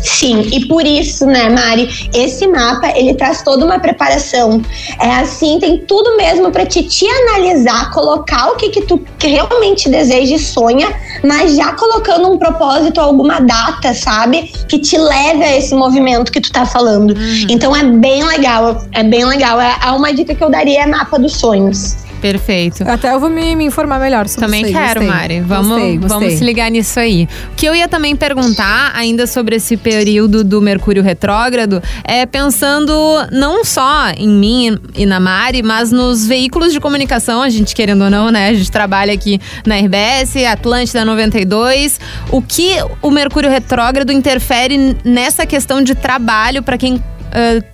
Sim, 0.00 0.40
e 0.52 0.66
por 0.66 0.86
isso, 0.86 1.26
né, 1.26 1.48
Mari, 1.48 2.08
esse 2.14 2.46
mapa 2.46 2.88
ele 2.96 3.14
traz 3.14 3.42
toda 3.42 3.64
uma 3.64 3.78
preparação. 3.78 4.62
É 5.00 5.10
assim, 5.10 5.58
tem 5.58 5.78
tudo 5.78 6.16
mesmo 6.16 6.50
para 6.50 6.64
te, 6.64 6.82
te 6.82 7.06
analisar, 7.06 7.90
colocar 7.90 8.50
o 8.50 8.56
que 8.56 8.70
que 8.70 8.82
tu 8.82 9.02
realmente 9.18 9.88
deseja 9.88 10.36
e 10.36 10.38
sonha, 10.38 10.88
mas 11.24 11.56
já 11.56 11.72
colocando 11.72 12.30
um 12.30 12.38
propósito, 12.38 13.00
alguma 13.00 13.40
data, 13.40 13.92
sabe, 13.92 14.52
que 14.68 14.78
te 14.78 14.96
leve 14.96 15.44
a 15.44 15.56
esse 15.56 15.74
movimento 15.74 16.30
que 16.30 16.40
tu 16.40 16.52
tá 16.52 16.64
falando. 16.64 17.10
Uhum. 17.10 17.46
Então 17.48 17.74
é 17.74 17.84
bem 17.84 18.24
legal, 18.24 18.84
é 18.92 19.02
bem 19.02 19.24
legal. 19.24 19.60
É, 19.60 19.76
é 19.84 19.90
uma 19.90 20.12
dica 20.12 20.34
que 20.34 20.42
eu 20.42 20.50
daria 20.50 20.82
é 20.82 20.86
mapa 20.86 21.18
dos 21.18 21.36
sonhos. 21.36 22.07
Perfeito. 22.20 22.82
Até 22.88 23.12
eu 23.12 23.20
vou 23.20 23.30
me, 23.30 23.54
me 23.54 23.64
informar 23.64 23.98
melhor 23.98 24.28
sobre 24.28 24.46
Também 24.46 24.62
isso 24.62 24.76
aí, 24.76 24.86
quero, 24.86 25.00
gostei. 25.00 25.16
Mari. 25.16 25.40
Vamos, 25.40 25.68
Gostei, 25.68 25.98
gostei. 25.98 26.18
vamos 26.18 26.34
se 26.34 26.44
ligar 26.44 26.70
nisso 26.70 26.98
aí. 26.98 27.28
O 27.52 27.56
que 27.56 27.66
eu 27.66 27.74
ia 27.74 27.88
também 27.88 28.16
perguntar, 28.16 28.92
ainda 28.94 29.26
sobre 29.26 29.56
esse 29.56 29.76
período 29.76 30.42
do 30.42 30.60
Mercúrio 30.60 31.02
retrógrado, 31.02 31.82
é 32.04 32.26
pensando 32.26 32.92
não 33.32 33.64
só 33.64 34.10
em 34.16 34.28
mim 34.28 34.78
e 34.94 35.06
na 35.06 35.20
Mari, 35.20 35.62
mas 35.62 35.92
nos 35.92 36.26
veículos 36.26 36.72
de 36.72 36.80
comunicação, 36.80 37.42
a 37.42 37.48
gente 37.48 37.74
querendo 37.74 38.04
ou 38.04 38.10
não, 38.10 38.30
né? 38.30 38.48
A 38.48 38.54
gente 38.54 38.70
trabalha 38.70 39.12
aqui 39.12 39.40
na 39.66 39.76
RBS, 39.76 40.36
Atlântida 40.50 41.04
92. 41.04 42.00
O 42.30 42.42
que 42.42 42.76
o 43.02 43.10
Mercúrio 43.10 43.50
retrógrado 43.50 44.12
interfere 44.12 44.96
nessa 45.04 45.46
questão 45.46 45.82
de 45.82 45.94
trabalho 45.94 46.62
para 46.62 46.76
quem 46.76 46.96
uh, 46.96 47.00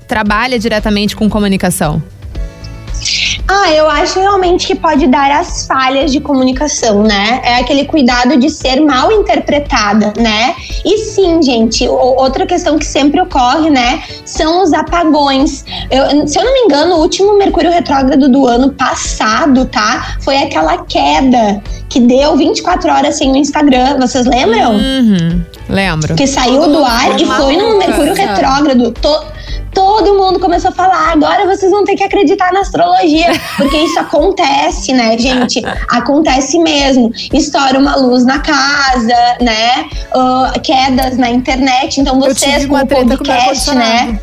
trabalha 0.06 0.58
diretamente 0.58 1.16
com 1.16 1.28
comunicação? 1.28 2.02
Ah, 3.46 3.70
eu 3.70 3.88
acho 3.90 4.18
realmente 4.18 4.66
que 4.66 4.74
pode 4.74 5.06
dar 5.06 5.30
as 5.30 5.66
falhas 5.66 6.10
de 6.10 6.18
comunicação, 6.18 7.02
né? 7.02 7.42
É 7.44 7.56
aquele 7.56 7.84
cuidado 7.84 8.38
de 8.38 8.48
ser 8.48 8.80
mal 8.80 9.12
interpretada, 9.12 10.14
né? 10.18 10.54
E 10.84 10.98
sim, 10.98 11.42
gente, 11.42 11.86
outra 11.86 12.46
questão 12.46 12.78
que 12.78 12.86
sempre 12.86 13.20
ocorre, 13.20 13.68
né, 13.68 14.02
são 14.24 14.62
os 14.62 14.72
apagões. 14.72 15.64
Eu, 15.90 16.26
se 16.26 16.38
eu 16.38 16.44
não 16.44 16.52
me 16.52 16.60
engano, 16.60 16.96
o 16.96 17.00
último 17.00 17.36
Mercúrio 17.36 17.70
retrógrado 17.70 18.28
do 18.28 18.46
ano 18.46 18.72
passado, 18.72 19.66
tá? 19.66 20.16
Foi 20.20 20.36
aquela 20.36 20.78
queda 20.78 21.62
que 21.88 22.00
deu 22.00 22.36
24 22.36 22.90
horas 22.90 23.16
sem 23.16 23.30
o 23.30 23.36
Instagram. 23.36 23.98
Vocês 23.98 24.26
lembram? 24.26 24.72
Uhum, 24.72 25.42
lembro. 25.68 26.14
Que 26.14 26.26
saiu 26.26 26.66
do 26.66 26.84
ar 26.84 27.20
e 27.20 27.26
foi 27.26 27.56
no 27.56 27.78
Mercúrio 27.78 28.14
retrógrado. 28.14 28.90
To 28.92 29.33
todo 29.74 30.14
mundo 30.14 30.38
começou 30.38 30.70
a 30.70 30.74
falar: 30.74 31.12
agora 31.12 31.44
vocês 31.46 31.70
vão 31.70 31.84
ter 31.84 31.96
que 31.96 32.04
acreditar 32.04 32.52
na 32.52 32.60
astrologia, 32.60 33.32
porque 33.56 33.76
isso 33.76 33.98
acontece, 33.98 34.92
né, 34.92 35.18
gente? 35.18 35.60
Acontece 35.90 36.58
mesmo. 36.58 37.12
Estoura 37.32 37.78
uma 37.78 37.96
luz 37.96 38.24
na 38.24 38.38
casa, 38.38 39.36
né? 39.40 39.86
Uh, 40.14 40.60
quedas 40.60 41.18
na 41.18 41.28
internet. 41.28 42.00
Então 42.00 42.18
vocês, 42.20 42.64
com 42.66 42.76
o 42.76 42.86
podcast, 42.86 43.74
né? 43.74 44.18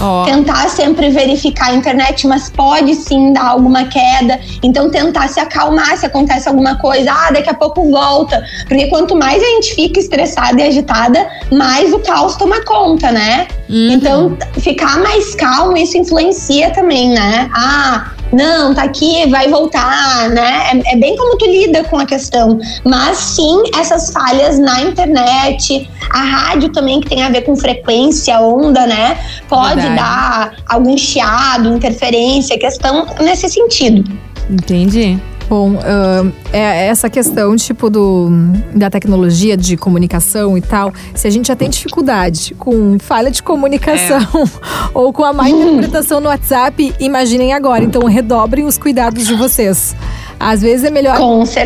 Oh. 0.00 0.24
Tentar 0.24 0.68
sempre 0.68 1.10
verificar 1.10 1.70
a 1.70 1.74
internet, 1.74 2.26
mas 2.26 2.50
pode 2.50 2.94
sim 2.94 3.32
dar 3.32 3.48
alguma 3.48 3.84
queda. 3.84 4.40
Então, 4.62 4.90
tentar 4.90 5.28
se 5.28 5.40
acalmar 5.40 5.96
se 5.96 6.06
acontece 6.06 6.48
alguma 6.48 6.76
coisa. 6.78 7.12
Ah, 7.12 7.30
daqui 7.30 7.50
a 7.50 7.54
pouco 7.54 7.90
volta. 7.90 8.44
Porque 8.68 8.88
quanto 8.88 9.16
mais 9.16 9.42
a 9.42 9.46
gente 9.46 9.74
fica 9.74 10.00
estressada 10.00 10.60
e 10.60 10.68
agitada, 10.68 11.26
mais 11.52 11.92
o 11.92 11.98
caos 11.98 12.36
toma 12.36 12.64
conta, 12.64 13.10
né? 13.10 13.46
Uhum. 13.68 13.90
Então, 13.92 14.38
ficar 14.60 14.98
mais 15.00 15.34
calmo, 15.34 15.76
isso 15.76 15.96
influencia 15.96 16.70
também, 16.70 17.10
né? 17.10 17.50
Ah, 17.54 18.12
não, 18.32 18.74
tá 18.74 18.82
aqui, 18.82 19.26
vai 19.30 19.48
voltar, 19.48 20.28
né? 20.30 20.70
É, 20.72 20.92
é, 20.92 20.96
bem 20.96 21.16
como 21.16 21.36
tu 21.38 21.46
lida 21.46 21.84
com 21.84 21.98
a 21.98 22.06
questão. 22.06 22.58
Mas 22.84 23.18
sim, 23.18 23.62
essas 23.78 24.10
falhas 24.10 24.58
na 24.58 24.80
internet, 24.80 25.88
a 26.10 26.22
rádio 26.22 26.70
também, 26.70 27.00
que 27.00 27.08
tem 27.08 27.22
a 27.22 27.28
ver 27.28 27.42
com 27.42 27.56
frequência, 27.56 28.38
onda, 28.40 28.86
né? 28.86 29.18
Pode 29.48 29.80
Verdade. 29.80 29.96
dar 29.96 30.56
algum 30.68 30.96
chiado, 30.96 31.74
interferência, 31.74 32.58
questão 32.58 33.06
nesse 33.20 33.48
sentido. 33.48 34.04
Entendi. 34.50 35.18
Bom, 35.48 35.74
uh, 35.74 36.32
é 36.52 36.86
essa 36.88 37.08
questão, 37.08 37.54
tipo, 37.54 37.88
do, 37.88 38.28
da 38.74 38.90
tecnologia 38.90 39.56
de 39.56 39.76
comunicação 39.76 40.58
e 40.58 40.60
tal, 40.60 40.92
se 41.14 41.26
a 41.26 41.30
gente 41.30 41.46
já 41.46 41.54
tem 41.54 41.70
dificuldade 41.70 42.54
com 42.54 42.98
falha 42.98 43.30
de 43.30 43.42
comunicação 43.42 44.18
é. 44.18 44.90
ou 44.92 45.12
com 45.12 45.22
a 45.24 45.32
má 45.32 45.48
interpretação 45.48 46.20
no 46.20 46.28
WhatsApp, 46.28 46.92
imaginem 46.98 47.52
agora. 47.52 47.84
Então, 47.84 48.02
redobrem 48.06 48.64
os 48.64 48.76
cuidados 48.76 49.24
de 49.24 49.34
vocês. 49.34 49.94
Às 50.38 50.62
vezes 50.62 50.84
é 50.84 50.90
melhor 50.90 51.16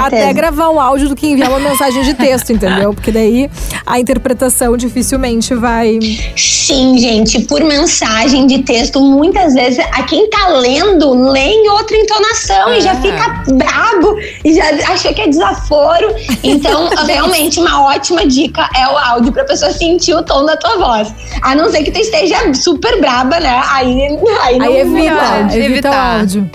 até 0.00 0.32
gravar 0.32 0.70
um 0.70 0.80
áudio 0.80 1.08
do 1.08 1.16
que 1.16 1.26
enviar 1.26 1.50
uma 1.50 1.58
mensagem 1.58 2.02
de 2.02 2.14
texto, 2.14 2.50
entendeu? 2.52 2.94
Porque 2.94 3.10
daí 3.10 3.50
a 3.84 3.98
interpretação 3.98 4.76
dificilmente 4.76 5.54
vai. 5.54 5.98
Sim, 6.36 6.98
gente, 6.98 7.40
por 7.40 7.62
mensagem 7.64 8.46
de 8.46 8.62
texto, 8.62 9.00
muitas 9.00 9.54
vezes 9.54 9.78
a 9.92 10.02
quem 10.04 10.28
tá 10.30 10.48
lendo 10.48 11.30
lê 11.30 11.40
em 11.40 11.68
outra 11.68 11.96
entonação 11.96 12.68
é. 12.68 12.78
e 12.78 12.80
já 12.80 12.92
é. 12.92 13.00
fica 13.00 13.44
brabo 13.54 14.16
e 14.44 14.54
já 14.54 14.64
achou 14.92 15.12
que 15.12 15.20
é 15.20 15.28
desaforo. 15.28 16.14
Então, 16.42 16.88
realmente, 17.06 17.58
uma 17.58 17.84
ótima 17.84 18.26
dica 18.26 18.68
é 18.76 18.86
o 18.86 18.96
áudio 18.96 19.32
pra 19.32 19.44
pessoa 19.44 19.72
sentir 19.72 20.14
o 20.14 20.22
tom 20.22 20.44
da 20.44 20.56
tua 20.56 20.76
voz. 20.78 21.12
A 21.42 21.54
não 21.54 21.70
ser 21.70 21.82
que 21.82 21.90
tu 21.90 21.98
esteja 21.98 22.36
super 22.54 23.00
braba, 23.00 23.40
né? 23.40 23.62
Aí, 23.72 24.18
aí, 24.42 24.58
não 24.58 24.66
aí 24.66 24.78
evita, 24.78 25.56
evita 25.56 25.90
o 25.90 25.94
áudio. 25.94 26.50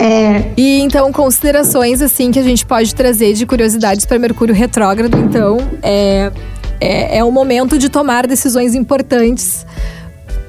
É. 0.00 0.52
E 0.56 0.80
então, 0.80 1.12
considerações 1.12 2.00
assim 2.00 2.30
que 2.30 2.38
a 2.38 2.42
gente 2.42 2.64
pode 2.64 2.94
trazer 2.94 3.34
de 3.34 3.44
curiosidades 3.44 4.06
para 4.06 4.18
Mercúrio 4.18 4.54
retrógrado. 4.54 5.16
Então, 5.18 5.58
é, 5.82 6.32
é, 6.80 7.18
é 7.18 7.24
um 7.24 7.30
momento 7.30 7.78
de 7.78 7.88
tomar 7.90 8.26
decisões 8.26 8.74
importantes 8.74 9.66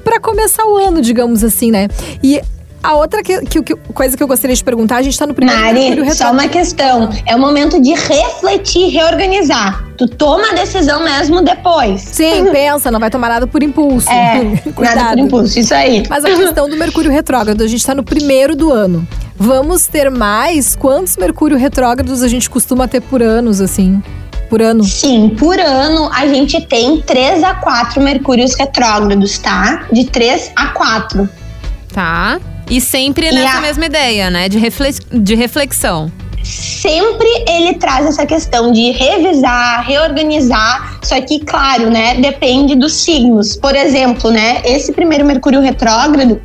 para 0.02 0.18
começar 0.18 0.64
o 0.64 0.78
ano, 0.78 1.02
digamos 1.02 1.44
assim, 1.44 1.70
né? 1.70 1.88
E 2.22 2.40
a 2.82 2.94
outra 2.96 3.22
que, 3.22 3.40
que, 3.42 3.62
que, 3.62 3.74
coisa 3.76 4.16
que 4.16 4.22
eu 4.22 4.26
gostaria 4.26 4.56
de 4.56 4.64
perguntar, 4.64 4.96
a 4.96 5.02
gente 5.02 5.16
tá 5.16 5.26
no 5.26 5.34
primeiro 5.34 5.60
Mari, 5.62 6.14
só 6.14 6.32
uma 6.32 6.48
questão. 6.48 7.10
É 7.26 7.36
o 7.36 7.38
momento 7.38 7.80
de 7.80 7.94
refletir, 7.94 8.88
reorganizar. 8.88 9.84
Tu 9.96 10.08
toma 10.08 10.50
a 10.50 10.54
decisão 10.54 11.04
mesmo 11.04 11.42
depois. 11.42 12.00
Sim, 12.00 12.46
pensa, 12.50 12.90
não 12.90 12.98
vai 12.98 13.10
tomar 13.10 13.28
nada 13.28 13.46
por 13.46 13.62
impulso. 13.62 14.10
É, 14.10 14.60
nada 14.80 15.10
por 15.10 15.18
impulso, 15.18 15.58
isso 15.60 15.72
aí. 15.72 16.02
Mas 16.08 16.24
a 16.24 16.34
questão 16.34 16.68
do 16.68 16.76
Mercúrio 16.76 17.10
retrógrado, 17.10 17.62
a 17.62 17.68
gente 17.68 17.86
tá 17.86 17.94
no 17.94 18.02
primeiro 18.02 18.56
do 18.56 18.72
ano. 18.72 19.06
Vamos 19.36 19.86
ter 19.86 20.10
mais? 20.10 20.76
Quantos 20.76 21.16
Mercúrio 21.16 21.56
retrógrados 21.56 22.22
a 22.22 22.28
gente 22.28 22.48
costuma 22.48 22.86
ter 22.86 23.00
por 23.00 23.22
anos, 23.22 23.60
assim? 23.60 24.02
Por 24.48 24.60
ano? 24.60 24.84
Sim, 24.84 25.34
por 25.38 25.58
ano 25.58 26.10
a 26.12 26.26
gente 26.26 26.60
tem 26.66 27.00
3 27.00 27.42
a 27.42 27.54
4 27.54 28.00
Mercúrios 28.02 28.54
retrógrados, 28.54 29.38
tá? 29.38 29.86
De 29.90 30.04
3 30.04 30.52
a 30.54 30.68
4. 30.68 31.28
Tá. 31.92 32.38
E 32.70 32.80
sempre 32.80 33.28
e 33.28 33.32
nessa 33.32 33.58
a... 33.58 33.60
mesma 33.62 33.86
ideia, 33.86 34.30
né? 34.30 34.48
De, 34.48 34.58
reflex... 34.58 35.00
de 35.10 35.34
reflexão 35.34 36.12
sempre 36.42 37.28
ele 37.48 37.74
traz 37.74 38.04
essa 38.04 38.26
questão 38.26 38.72
de 38.72 38.90
revisar, 38.90 39.86
reorganizar, 39.86 40.98
só 41.02 41.20
que, 41.20 41.38
claro, 41.38 41.88
né, 41.88 42.16
depende 42.16 42.74
dos 42.74 42.94
signos. 42.94 43.56
Por 43.56 43.76
exemplo, 43.76 44.30
né, 44.30 44.60
esse 44.64 44.92
primeiro 44.92 45.24
Mercúrio 45.24 45.60
retrógrado, 45.60 46.42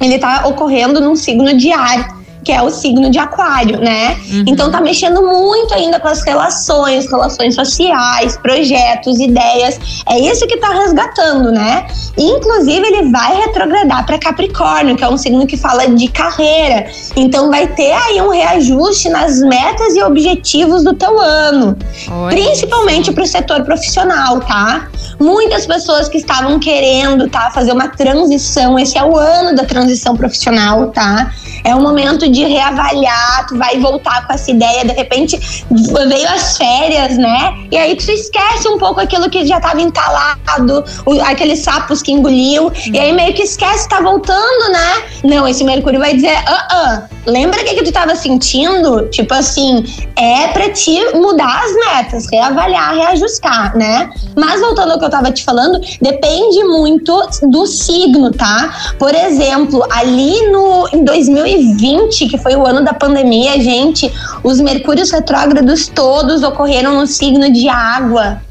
ele 0.00 0.14
está 0.14 0.46
ocorrendo 0.46 1.00
num 1.00 1.16
signo 1.16 1.56
de 1.56 1.72
ar 1.72 2.17
que 2.48 2.52
é 2.52 2.62
o 2.62 2.70
signo 2.70 3.10
de 3.10 3.18
aquário, 3.18 3.78
né? 3.78 4.16
Uhum. 4.30 4.44
Então 4.46 4.70
tá 4.70 4.80
mexendo 4.80 5.20
muito 5.20 5.74
ainda 5.74 6.00
com 6.00 6.08
as 6.08 6.22
relações, 6.22 7.06
relações 7.06 7.54
sociais, 7.54 8.38
projetos, 8.38 9.20
ideias. 9.20 9.78
É 10.08 10.18
isso 10.18 10.46
que 10.46 10.56
tá 10.56 10.70
resgatando, 10.70 11.52
né? 11.52 11.86
Inclusive 12.16 12.86
ele 12.86 13.10
vai 13.10 13.36
retrogradar 13.36 14.06
para 14.06 14.18
Capricórnio, 14.18 14.96
que 14.96 15.04
é 15.04 15.08
um 15.10 15.18
signo 15.18 15.46
que 15.46 15.58
fala 15.58 15.88
de 15.88 16.08
carreira. 16.08 16.86
Então 17.14 17.50
vai 17.50 17.66
ter 17.66 17.92
aí 17.92 18.22
um 18.22 18.30
reajuste 18.30 19.10
nas 19.10 19.40
metas 19.40 19.94
e 19.94 20.02
objetivos 20.02 20.82
do 20.82 20.94
teu 20.94 21.20
ano, 21.20 21.76
Oi. 22.10 22.30
principalmente 22.30 23.12
para 23.12 23.24
o 23.24 23.26
setor 23.26 23.62
profissional, 23.62 24.40
tá? 24.40 24.88
Muitas 25.20 25.66
pessoas 25.66 26.08
que 26.08 26.16
estavam 26.16 26.58
querendo, 26.58 27.28
tá, 27.28 27.50
fazer 27.50 27.72
uma 27.72 27.88
transição, 27.88 28.78
esse 28.78 28.96
é 28.96 29.04
o 29.04 29.18
ano 29.18 29.54
da 29.54 29.64
transição 29.64 30.16
profissional, 30.16 30.86
tá? 30.92 31.30
É 31.64 31.74
um 31.74 31.82
momento 31.82 32.28
de 32.28 32.44
reavaliar, 32.44 33.46
tu 33.48 33.56
vai 33.56 33.78
voltar 33.78 34.26
com 34.26 34.32
essa 34.32 34.50
ideia, 34.50 34.84
de 34.84 34.92
repente 34.92 35.38
veio 35.70 36.28
as 36.28 36.56
férias, 36.56 37.16
né? 37.16 37.54
E 37.70 37.76
aí 37.76 37.96
tu 37.96 38.10
esquece 38.10 38.68
um 38.68 38.78
pouco 38.78 39.00
aquilo 39.00 39.28
que 39.30 39.46
já 39.46 39.58
estava 39.58 39.80
entalado, 39.80 40.84
aqueles 41.26 41.60
sapos 41.60 42.02
que 42.02 42.12
engoliu, 42.12 42.70
e 42.92 42.98
aí 42.98 43.12
meio 43.12 43.34
que 43.34 43.42
esquece, 43.42 43.88
tá 43.88 44.00
voltando, 44.00 44.72
né? 44.72 45.02
Não, 45.24 45.46
esse 45.46 45.64
Mercúrio 45.64 46.00
vai 46.00 46.14
dizer, 46.14 46.36
ah, 46.46 46.68
uh, 46.72 47.28
uh, 47.28 47.30
lembra 47.30 47.60
o 47.60 47.64
que, 47.64 47.74
que 47.74 47.82
tu 47.82 47.88
estava 47.88 48.14
sentindo? 48.14 49.08
Tipo 49.08 49.34
assim, 49.34 49.84
é 50.16 50.48
pra 50.48 50.70
te 50.70 50.98
mudar 51.14 51.62
as 51.64 51.74
metas, 51.74 52.26
reavaliar, 52.30 52.94
reajustar, 52.94 53.76
né? 53.76 54.10
Mas 54.36 54.60
voltando 54.60 54.92
ao 54.92 54.98
que 54.98 55.04
eu 55.04 55.10
tava 55.10 55.30
te 55.30 55.44
falando, 55.44 55.80
depende 56.00 56.64
muito 56.64 57.28
do 57.42 57.66
signo, 57.66 58.30
tá? 58.30 58.94
Por 58.98 59.14
exemplo, 59.14 59.84
ali 59.90 60.50
no 60.50 60.88
em 60.92 61.47
2020, 61.56 62.28
que 62.28 62.38
foi 62.38 62.54
o 62.54 62.66
ano 62.66 62.84
da 62.84 62.92
pandemia, 62.92 63.60
gente, 63.60 64.12
os 64.42 64.60
mercúrios 64.60 65.10
retrógrados 65.10 65.88
todos 65.88 66.42
ocorreram 66.42 66.94
no 66.94 67.06
signo 67.06 67.50
de 67.50 67.68
água. 67.68 68.42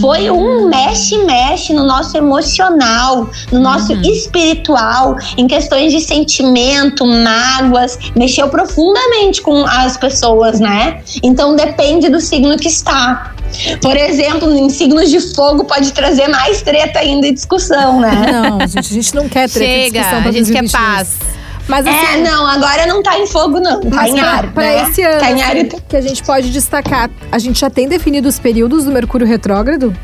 Foi 0.00 0.30
um 0.30 0.68
mexe-mexe 0.68 1.72
no 1.72 1.84
nosso 1.84 2.16
emocional, 2.16 3.28
no 3.50 3.58
nosso 3.58 3.92
espiritual, 3.92 5.16
em 5.36 5.46
questões 5.46 5.92
de 5.92 6.00
sentimento, 6.00 7.04
mágoas, 7.04 7.98
mexeu 8.14 8.48
profundamente 8.48 9.42
com 9.42 9.64
as 9.64 9.96
pessoas, 9.96 10.60
né? 10.60 11.02
Então 11.22 11.56
depende 11.56 12.08
do 12.08 12.20
signo 12.20 12.56
que 12.56 12.68
está. 12.68 13.34
Por 13.80 13.96
exemplo, 13.96 14.52
em 14.52 14.68
signos 14.68 15.10
de 15.10 15.20
fogo 15.34 15.64
pode 15.64 15.92
trazer 15.92 16.28
mais 16.28 16.62
treta 16.62 16.98
ainda 16.98 17.26
e 17.26 17.32
discussão, 17.32 18.00
né? 18.00 18.10
Não, 18.32 18.60
gente, 18.66 18.78
a 18.78 18.82
gente 18.82 19.14
não 19.14 19.28
quer 19.28 19.48
treta 19.48 19.70
e 19.70 19.84
Chega, 19.84 20.00
discussão 20.00 20.18
a 20.18 20.32
gente 20.32 20.52
quer 20.52 20.62
2022. 20.62 20.72
paz. 20.72 21.43
Mas 21.68 21.86
É, 21.86 21.90
assim, 21.90 22.22
não, 22.22 22.46
agora 22.46 22.86
não 22.86 23.02
tá 23.02 23.18
em 23.18 23.26
fogo, 23.26 23.58
não. 23.58 23.80
Tá 23.80 23.88
mas 23.90 24.12
em 24.12 24.18
pra, 24.18 24.30
ar. 24.30 24.52
pra 24.52 24.62
né? 24.64 24.82
esse 24.82 25.02
ano 25.02 25.20
Tá 25.20 25.30
em 25.30 25.42
ar 25.42 25.56
e 25.56 25.60
assim, 25.60 25.78
que 25.88 25.96
a 25.96 26.00
gente 26.00 26.22
pode 26.22 26.50
destacar, 26.50 27.10
a 27.32 27.38
gente 27.38 27.60
já 27.60 27.70
tem 27.70 27.88
definido 27.88 28.28
os 28.28 28.38
períodos 28.38 28.84
do 28.84 28.92
Mercúrio 28.92 29.26
retrógrado? 29.26 29.94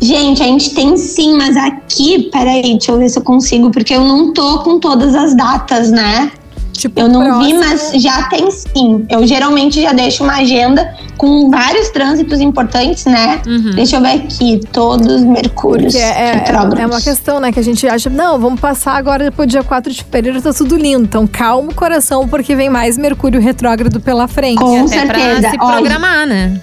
Gente, 0.00 0.42
a 0.42 0.46
gente 0.46 0.74
tem 0.74 0.96
sim, 0.96 1.36
mas 1.36 1.56
aqui, 1.56 2.28
peraí, 2.32 2.62
deixa 2.62 2.90
eu 2.90 2.98
ver 2.98 3.08
se 3.08 3.18
eu 3.18 3.22
consigo, 3.22 3.70
porque 3.70 3.94
eu 3.94 4.00
não 4.00 4.32
tô 4.32 4.58
com 4.64 4.80
todas 4.80 5.14
as 5.14 5.36
datas, 5.36 5.92
né? 5.92 6.32
Tipo, 6.72 7.00
Eu 7.00 7.08
não 7.08 7.40
vi, 7.40 7.54
próximo- 7.54 7.60
mas 7.92 8.02
já 8.02 8.22
tem 8.24 8.50
sim. 8.50 9.04
Eu 9.08 9.26
geralmente 9.26 9.80
já 9.80 9.92
deixo 9.92 10.24
uma 10.24 10.36
agenda 10.38 10.94
com 11.18 11.50
vários 11.50 11.90
trânsitos 11.90 12.40
importantes, 12.40 13.04
né? 13.04 13.40
Deixa 13.74 13.96
eu 13.96 14.00
ver 14.00 14.08
aqui, 14.14 14.60
todos 14.72 15.22
Mercúrios 15.22 15.94
é, 15.94 16.00
é, 16.00 16.44
é 16.80 16.86
uma 16.86 17.00
questão, 17.00 17.38
né? 17.38 17.52
Que 17.52 17.60
a 17.60 17.62
gente 17.62 17.86
acha, 17.86 18.08
não, 18.10 18.38
vamos 18.40 18.58
passar 18.60 18.96
agora 18.96 19.24
depois 19.24 19.46
do 19.48 19.50
dia 19.52 19.62
4 19.62 19.92
de 19.92 20.02
fevereiro, 20.02 20.40
tá 20.42 20.52
tudo 20.52 20.76
lindo. 20.76 21.04
Então 21.04 21.26
calma 21.26 21.70
o 21.70 21.74
coração, 21.74 22.26
porque 22.26 22.56
vem 22.56 22.70
mais 22.70 22.96
Mercúrio 22.98 23.40
retrógrado 23.40 24.00
pela 24.00 24.26
frente. 24.26 24.58
Com 24.58 24.84
Até 24.86 25.04
pra 25.06 25.18
certeza. 25.18 25.50
se 25.50 25.56
Olha, 25.60 25.72
programar, 25.76 26.26
né? 26.26 26.60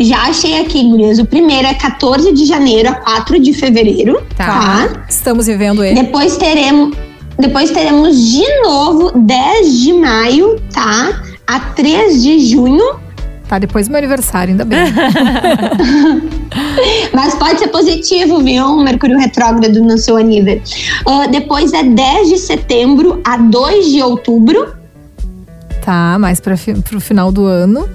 já 0.00 0.18
achei 0.22 0.60
aqui, 0.60 0.82
gurias. 0.88 1.18
O 1.18 1.24
primeiro 1.26 1.66
é 1.66 1.74
14 1.74 2.32
de 2.32 2.44
janeiro 2.46 2.88
a 2.88 2.94
4 2.94 3.38
de 3.38 3.52
fevereiro, 3.52 4.20
Tá. 4.36 4.46
tá? 4.46 5.04
Estamos 5.08 5.46
vivendo 5.46 5.84
ele. 5.84 5.94
Depois 6.02 6.36
teremos, 6.36 6.96
depois 7.38 7.70
teremos 7.70 8.16
de 8.30 8.44
novo 8.62 9.12
10 9.18 9.80
de 9.80 9.92
maio, 9.92 10.60
tá? 10.72 11.22
A 11.46 11.60
3 11.60 12.22
de 12.22 12.38
junho. 12.40 13.00
Tá, 13.48 13.58
depois 13.58 13.86
do 13.86 13.90
meu 13.90 13.98
aniversário, 13.98 14.52
ainda 14.52 14.64
bem. 14.64 14.78
Mas 17.12 17.34
pode 17.34 17.58
ser 17.58 17.68
positivo, 17.68 18.42
viu? 18.42 18.64
Um 18.64 18.82
Mercúrio 18.82 19.18
retrógrado 19.18 19.80
no 19.82 19.98
seu 19.98 20.16
aniversário. 20.16 20.62
Ah, 21.06 21.26
depois 21.26 21.72
é 21.72 21.82
10 21.82 22.28
de 22.28 22.38
setembro 22.38 23.20
a 23.24 23.36
2 23.36 23.86
de 23.86 24.02
outubro. 24.02 24.74
tá, 25.84 26.16
mais 26.18 26.40
pra, 26.40 26.56
fi- 26.56 26.74
pro 26.80 27.00
final 27.00 27.30
do 27.32 27.44
ano. 27.44 27.88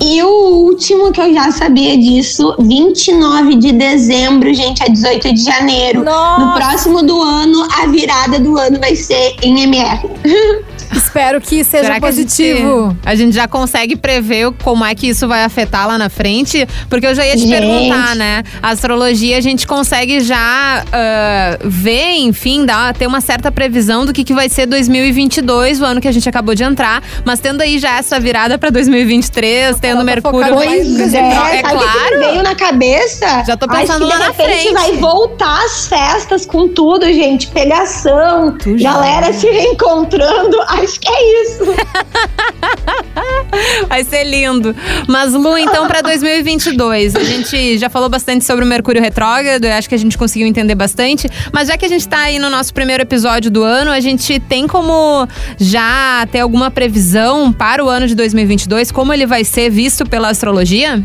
E 0.00 0.22
o 0.22 0.28
último 0.64 1.10
que 1.10 1.20
eu 1.20 1.34
já 1.34 1.50
sabia 1.50 1.96
disso, 1.98 2.54
29 2.60 3.56
de 3.56 3.72
dezembro, 3.72 4.52
gente, 4.54 4.82
a 4.82 4.86
18 4.86 5.34
de 5.34 5.42
janeiro. 5.42 6.04
Nossa! 6.04 6.44
No 6.44 6.54
próximo 6.54 7.02
do 7.02 7.20
ano, 7.20 7.66
a 7.80 7.86
virada 7.86 8.38
do 8.38 8.56
ano 8.56 8.78
vai 8.78 8.94
ser 8.94 9.34
em 9.42 9.60
MR. 9.62 10.08
Espero 10.92 11.40
que 11.40 11.62
seja 11.64 11.84
Será 11.84 12.00
que 12.00 12.04
a 12.06 12.08
positivo. 12.08 12.88
gente, 12.90 12.98
a 13.04 13.14
gente 13.14 13.34
já 13.34 13.46
consegue 13.48 13.96
prever 13.96 14.52
como 14.62 14.84
é 14.84 14.94
que 14.94 15.08
isso 15.08 15.26
vai 15.28 15.42
afetar 15.44 15.86
lá 15.86 15.98
na 15.98 16.08
frente? 16.08 16.66
Porque 16.88 17.06
eu 17.06 17.14
já 17.14 17.26
ia 17.26 17.34
te 17.34 17.40
Gente. 17.46 17.50
perguntar, 17.50 18.14
né? 18.16 18.42
A 18.62 18.70
astrologia 18.70 19.36
a 19.36 19.40
gente 19.40 19.66
consegue 19.66 20.20
já 20.20 20.84
ah, 20.92 21.56
ver, 21.64 22.16
enfim, 22.18 22.64
dar, 22.64 22.94
ter 22.94 23.06
uma 23.06 23.20
certa 23.20 23.50
previsão 23.50 24.04
do 24.06 24.12
que, 24.12 24.24
que 24.24 24.32
vai 24.34 24.48
ser 24.48 24.66
2022, 24.66 25.80
o 25.80 25.84
ano 25.84 26.00
que 26.00 26.08
a 26.08 26.12
gente 26.12 26.28
acabou 26.28 26.54
de 26.54 26.62
entrar. 26.62 27.02
Mas 27.24 27.40
tendo 27.40 27.60
aí 27.60 27.78
já 27.78 27.96
essa 27.98 28.18
virada 28.20 28.58
pra 28.58 28.70
2023, 28.70 29.78
tendo 29.80 29.98
tá 29.98 30.04
Mercúrio. 30.04 30.54
mais 30.54 30.68
vai- 30.70 30.78
no 30.80 30.98
Pois 30.98 31.14
é, 31.14 31.18
é 31.18 31.62
que 31.62 31.68
claro. 31.70 32.18
me 32.18 32.26
veio 32.26 32.42
na 32.42 32.54
cabeça? 32.54 33.44
Já 33.46 33.56
tô 33.56 33.66
Acho 33.70 33.80
pensando 33.80 34.06
que 34.06 34.12
lá 34.12 34.18
na 34.18 34.32
frente. 34.32 34.72
vai 34.72 34.92
voltar 34.96 35.64
as 35.64 35.86
festas 35.86 36.46
com 36.46 36.68
tudo, 36.68 37.06
gente. 37.06 37.48
Pegação, 37.48 38.56
Tu 38.58 38.76
galera 38.82 39.32
se 39.32 39.46
reencontrando. 39.46 40.56
Acho 40.82 41.00
que 41.00 41.08
é 41.08 41.42
isso. 41.42 41.64
Vai 43.88 44.04
ser 44.04 44.24
lindo. 44.24 44.74
Mas, 45.06 45.32
Lu, 45.32 45.56
então, 45.58 45.86
pra 45.86 46.00
2022, 46.00 47.16
a 47.16 47.24
gente 47.24 47.78
já 47.78 47.88
falou 47.88 48.08
bastante 48.08 48.44
sobre 48.44 48.64
o 48.64 48.68
Mercúrio 48.68 49.02
Retrógrado, 49.02 49.64
eu 49.64 49.72
acho 49.72 49.88
que 49.88 49.94
a 49.94 49.98
gente 49.98 50.16
conseguiu 50.16 50.46
entender 50.46 50.74
bastante. 50.74 51.28
Mas 51.52 51.68
já 51.68 51.76
que 51.76 51.84
a 51.84 51.88
gente 51.88 52.06
tá 52.06 52.20
aí 52.20 52.38
no 52.38 52.48
nosso 52.48 52.72
primeiro 52.72 53.02
episódio 53.02 53.50
do 53.50 53.62
ano, 53.62 53.90
a 53.90 54.00
gente 54.00 54.38
tem 54.40 54.66
como 54.66 55.26
já 55.58 56.26
ter 56.30 56.40
alguma 56.40 56.70
previsão 56.70 57.52
para 57.52 57.84
o 57.84 57.88
ano 57.88 58.06
de 58.06 58.14
2022, 58.14 58.92
como 58.92 59.12
ele 59.12 59.26
vai 59.26 59.44
ser 59.44 59.70
visto 59.70 60.06
pela 60.06 60.28
astrologia? 60.28 61.04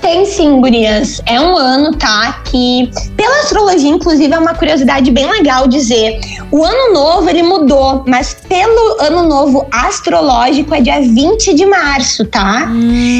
Tem 0.00 0.24
sim, 0.24 0.60
gurias. 0.60 1.20
É 1.26 1.40
um 1.40 1.56
ano, 1.56 1.96
tá? 1.96 2.40
Que, 2.44 2.90
pela 3.16 3.40
astrologia, 3.40 3.90
inclusive, 3.90 4.32
é 4.32 4.38
uma 4.38 4.54
curiosidade 4.54 5.10
bem 5.10 5.30
legal 5.30 5.66
dizer. 5.66 6.20
O 6.50 6.64
ano 6.64 6.94
novo, 6.94 7.28
ele 7.28 7.42
mudou, 7.42 8.04
mas 8.06 8.34
pelo 8.48 9.00
ano 9.00 9.28
novo 9.28 9.66
astrológico 9.70 10.74
é 10.74 10.80
dia 10.80 11.00
20 11.00 11.54
de 11.54 11.66
março, 11.66 12.24
tá? 12.24 12.68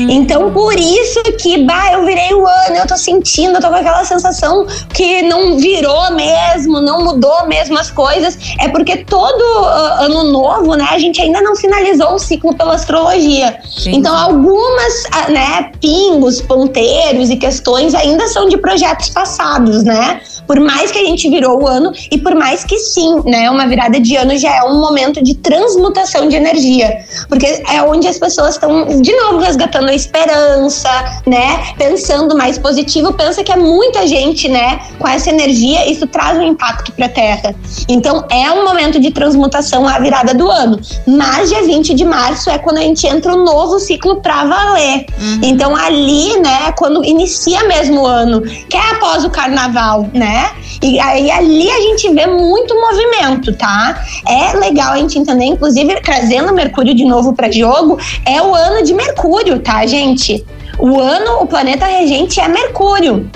Então, 0.08 0.50
por 0.52 0.78
isso 0.78 1.22
que, 1.38 1.64
bah, 1.64 1.92
eu 1.92 2.06
virei 2.06 2.32
o 2.32 2.46
ano, 2.46 2.76
eu 2.76 2.86
tô 2.86 2.96
sentindo, 2.96 3.56
eu 3.56 3.60
tô 3.60 3.68
com 3.68 3.74
aquela 3.74 4.04
sensação 4.04 4.66
que 4.94 5.22
não 5.22 5.58
virou 5.58 6.12
mesmo, 6.12 6.80
não 6.80 7.04
mudou 7.04 7.46
mesmo 7.46 7.78
as 7.78 7.90
coisas. 7.90 8.38
É 8.60 8.68
porque 8.68 8.98
todo 9.04 9.42
ah, 9.64 9.98
ano 10.00 10.24
novo, 10.24 10.74
né, 10.74 10.86
a 10.90 10.98
gente 10.98 11.20
ainda 11.20 11.40
não 11.40 11.54
finalizou 11.54 12.14
o 12.14 12.18
ciclo 12.18 12.54
pela 12.54 12.74
astrologia. 12.74 13.58
Entendi. 13.80 13.96
Então, 13.96 14.16
algumas, 14.16 15.04
ah, 15.12 15.30
né, 15.30 15.70
pingos, 15.80 16.37
ponteiros 16.40 17.30
e 17.30 17.36
questões 17.36 17.94
ainda 17.94 18.26
são 18.28 18.48
de 18.48 18.56
projetos 18.58 19.08
passados, 19.08 19.82
né? 19.84 20.20
Por 20.48 20.58
mais 20.58 20.90
que 20.90 20.98
a 20.98 21.04
gente 21.04 21.28
virou 21.28 21.62
o 21.62 21.66
ano 21.68 21.92
e 22.10 22.18
por 22.18 22.34
mais 22.34 22.64
que 22.64 22.78
sim, 22.78 23.22
né, 23.24 23.50
uma 23.50 23.66
virada 23.66 24.00
de 24.00 24.16
ano 24.16 24.36
já 24.36 24.50
é 24.56 24.62
um 24.64 24.80
momento 24.80 25.22
de 25.22 25.34
transmutação 25.34 26.28
de 26.28 26.36
energia, 26.36 27.04
porque 27.28 27.62
é 27.68 27.82
onde 27.82 28.08
as 28.08 28.18
pessoas 28.18 28.54
estão 28.54 29.00
de 29.02 29.12
novo 29.14 29.38
resgatando 29.38 29.90
a 29.90 29.94
esperança, 29.94 30.88
né, 31.26 31.74
pensando 31.76 32.36
mais 32.36 32.58
positivo, 32.58 33.12
pensa 33.12 33.44
que 33.44 33.52
é 33.52 33.56
muita 33.56 34.06
gente, 34.06 34.48
né, 34.48 34.80
com 34.98 35.06
essa 35.06 35.28
energia, 35.28 35.88
isso 35.88 36.06
traz 36.06 36.38
um 36.38 36.42
impacto 36.42 36.92
para 36.92 37.06
a 37.06 37.10
Terra. 37.10 37.54
Então, 37.88 38.24
é 38.30 38.50
um 38.50 38.64
momento 38.64 38.98
de 38.98 39.10
transmutação 39.10 39.86
a 39.86 39.98
virada 39.98 40.32
do 40.32 40.50
ano, 40.50 40.80
mas 41.06 41.50
dia 41.50 41.62
20 41.62 41.94
de 41.94 42.04
março 42.04 42.48
é 42.48 42.58
quando 42.58 42.78
a 42.78 42.82
gente 42.82 43.06
entra 43.06 43.34
um 43.34 43.44
novo 43.44 43.78
ciclo 43.78 44.16
para 44.22 44.44
valer. 44.44 45.06
Então 45.42 45.76
ali, 45.76 46.38
né, 46.40 46.72
quando 46.76 47.04
inicia 47.04 47.64
mesmo 47.64 48.02
o 48.02 48.06
ano, 48.06 48.42
que 48.42 48.76
é 48.76 48.90
após 48.92 49.24
o 49.24 49.30
carnaval, 49.30 50.06
né? 50.14 50.37
E 50.82 50.98
aí 51.00 51.30
ali 51.30 51.70
a 51.70 51.80
gente 51.80 52.12
vê 52.14 52.26
muito 52.26 52.74
movimento, 52.74 53.52
tá? 53.56 54.04
É 54.26 54.56
legal 54.56 54.92
a 54.92 54.98
gente 54.98 55.18
entender, 55.18 55.46
inclusive 55.46 56.00
trazendo 56.00 56.54
Mercúrio 56.54 56.94
de 56.94 57.04
novo 57.04 57.32
para 57.32 57.50
jogo, 57.50 57.98
é 58.24 58.40
o 58.40 58.54
ano 58.54 58.82
de 58.82 58.94
Mercúrio, 58.94 59.58
tá, 59.60 59.84
gente? 59.86 60.44
O 60.78 61.00
ano, 61.00 61.42
o 61.42 61.46
planeta 61.46 61.86
regente 61.86 62.40
é 62.40 62.46
Mercúrio. 62.46 63.28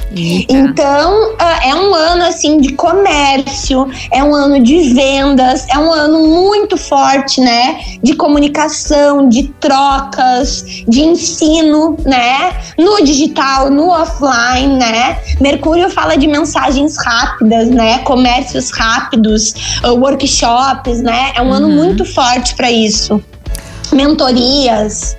Então, 0.48 1.34
ah, 1.38 1.66
é 1.66 1.74
um 1.74 1.92
ano 1.92 2.24
assim 2.24 2.60
de 2.60 2.72
comércio, 2.74 3.88
é 4.12 4.22
um 4.22 4.32
ano 4.34 4.60
de 4.62 4.94
vendas, 4.94 5.66
é 5.68 5.76
um 5.76 5.92
ano 5.92 6.26
muito 6.26 6.76
forte, 6.76 7.40
né? 7.40 7.80
De 8.02 8.14
comunicação, 8.14 9.28
de 9.28 9.48
trocas, 9.60 10.64
de 10.86 11.00
ensino, 11.00 11.96
né? 12.04 12.54
No 12.78 13.02
digital, 13.02 13.70
no 13.70 13.88
offline, 13.88 14.76
né? 14.76 15.18
Mercúrio 15.40 15.90
fala 15.90 16.16
de 16.16 16.28
mensagens 16.28 16.96
rápidas, 16.96 17.68
né? 17.68 17.98
Comércios 18.00 18.70
rápidos, 18.70 19.80
ah, 19.82 19.92
workshops, 19.92 21.00
né? 21.00 21.32
É 21.34 21.42
um 21.42 21.52
ano 21.52 21.68
muito 21.68 22.04
forte 22.04 22.54
para 22.54 22.70
isso. 22.70 23.22
Mentorias. 23.92 25.16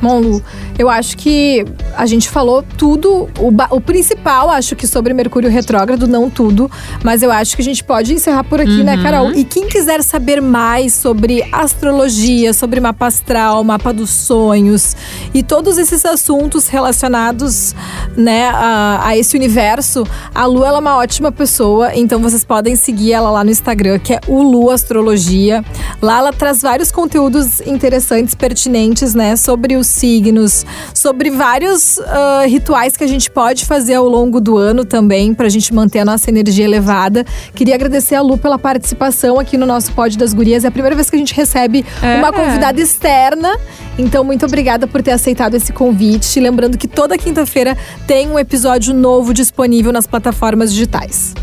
Bom, 0.00 0.20
Lu, 0.20 0.42
eu 0.78 0.88
acho 0.88 1.16
que 1.16 1.64
a 1.96 2.06
gente 2.06 2.28
falou 2.28 2.62
tudo, 2.76 3.28
o, 3.38 3.52
o 3.70 3.80
principal, 3.80 4.48
acho 4.50 4.76
que 4.76 4.86
sobre 4.86 5.12
Mercúrio 5.12 5.50
retrógrado, 5.50 6.06
não 6.06 6.30
tudo, 6.30 6.70
mas 7.02 7.22
eu 7.22 7.32
acho 7.32 7.56
que 7.56 7.62
a 7.62 7.64
gente 7.64 7.82
pode 7.82 8.12
encerrar 8.12 8.44
por 8.44 8.60
aqui, 8.60 8.84
né, 8.84 8.96
Carol? 9.02 9.32
E 9.32 9.44
quem 9.44 9.66
quiser 9.66 10.02
saber 10.02 10.40
mais 10.40 10.94
sobre 10.94 11.44
astrologia, 11.50 12.52
sobre 12.52 12.78
mapa 12.80 13.06
astral, 13.06 13.64
mapa 13.64 13.92
dos 13.92 14.10
sonhos 14.10 14.96
e 15.34 15.42
todos 15.42 15.78
esses 15.78 16.04
assuntos 16.04 16.68
relacionados, 16.68 17.74
né, 18.16 18.48
a, 18.48 19.00
a 19.04 19.16
esse 19.16 19.36
universo, 19.36 20.06
a 20.34 20.46
Lu 20.46 20.64
ela 20.64 20.78
é 20.78 20.80
uma 20.80 20.96
ótima 20.96 21.32
pessoa, 21.32 21.94
então 21.94 22.20
vocês 22.20 22.44
podem 22.44 22.76
seguir 22.76 23.12
ela 23.12 23.30
lá 23.30 23.42
no 23.42 23.50
Instagram, 23.50 23.98
que 23.98 24.14
é 24.14 24.20
o 24.28 24.42
Lu 24.42 24.70
Astrologia. 24.70 25.64
Lá 26.00 26.18
ela 26.18 26.32
traz 26.32 26.62
vários 26.62 26.92
conteúdos 26.92 27.60
interessantes, 27.62 28.34
pertinentes, 28.34 29.14
né, 29.14 29.34
sobre 29.34 29.76
os 29.76 29.87
signos, 29.88 30.64
sobre 30.94 31.30
vários 31.30 31.98
ah, 32.00 32.44
rituais 32.46 32.96
que 32.96 33.04
a 33.04 33.06
gente 33.06 33.30
pode 33.30 33.64
fazer 33.64 33.94
ao 33.94 34.08
longo 34.08 34.40
do 34.40 34.56
ano 34.56 34.84
também, 34.84 35.34
pra 35.34 35.48
gente 35.48 35.72
manter 35.74 36.00
a 36.00 36.04
nossa 36.04 36.30
energia 36.30 36.64
elevada. 36.64 37.24
Queria 37.54 37.74
agradecer 37.74 38.14
a 38.14 38.22
Lu 38.22 38.38
pela 38.38 38.58
participação 38.58 39.38
aqui 39.38 39.56
no 39.56 39.66
nosso 39.66 39.92
Pod 39.92 40.16
das 40.16 40.32
Gurias. 40.32 40.64
É 40.64 40.68
a 40.68 40.70
primeira 40.70 40.94
vez 40.94 41.08
que 41.10 41.16
a 41.16 41.18
gente 41.18 41.34
recebe 41.34 41.84
É. 42.02 42.18
uma 42.18 42.32
convidada 42.32 42.80
externa 42.80 43.56
Então, 43.98 44.22
muito 44.22 44.46
obrigada 44.46 44.86
por 44.86 45.02
ter 45.02 45.10
aceitado 45.10 45.54
esse 45.54 45.72
convite. 45.72 46.38
Lembrando 46.38 46.78
que 46.78 46.86
toda 46.86 47.18
quinta-feira 47.18 47.76
tem 48.06 48.28
um 48.30 48.38
episódio 48.38 48.94
novo 48.94 49.34
disponível 49.34 49.92
nas 49.92 50.06
plataformas 50.06 50.72
digitais. 50.72 51.34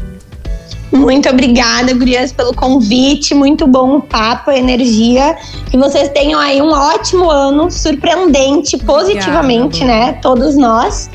Muito 0.95 1.29
obrigada, 1.29 1.93
Gurias, 1.93 2.31
pelo 2.31 2.53
convite. 2.53 3.35
Muito 3.35 3.67
bom 3.67 3.97
o 3.97 4.01
papo, 4.01 4.49
a 4.49 4.57
energia. 4.57 5.35
Que 5.69 5.77
vocês 5.77 6.09
tenham 6.09 6.39
aí 6.39 6.61
um 6.61 6.71
ótimo 6.71 7.29
ano, 7.29 7.69
surpreendente, 7.69 8.77
positivamente, 8.77 9.83
Obrigada, 9.83 10.11
né? 10.11 10.19
Todos 10.21 10.55
nós. 10.55 11.09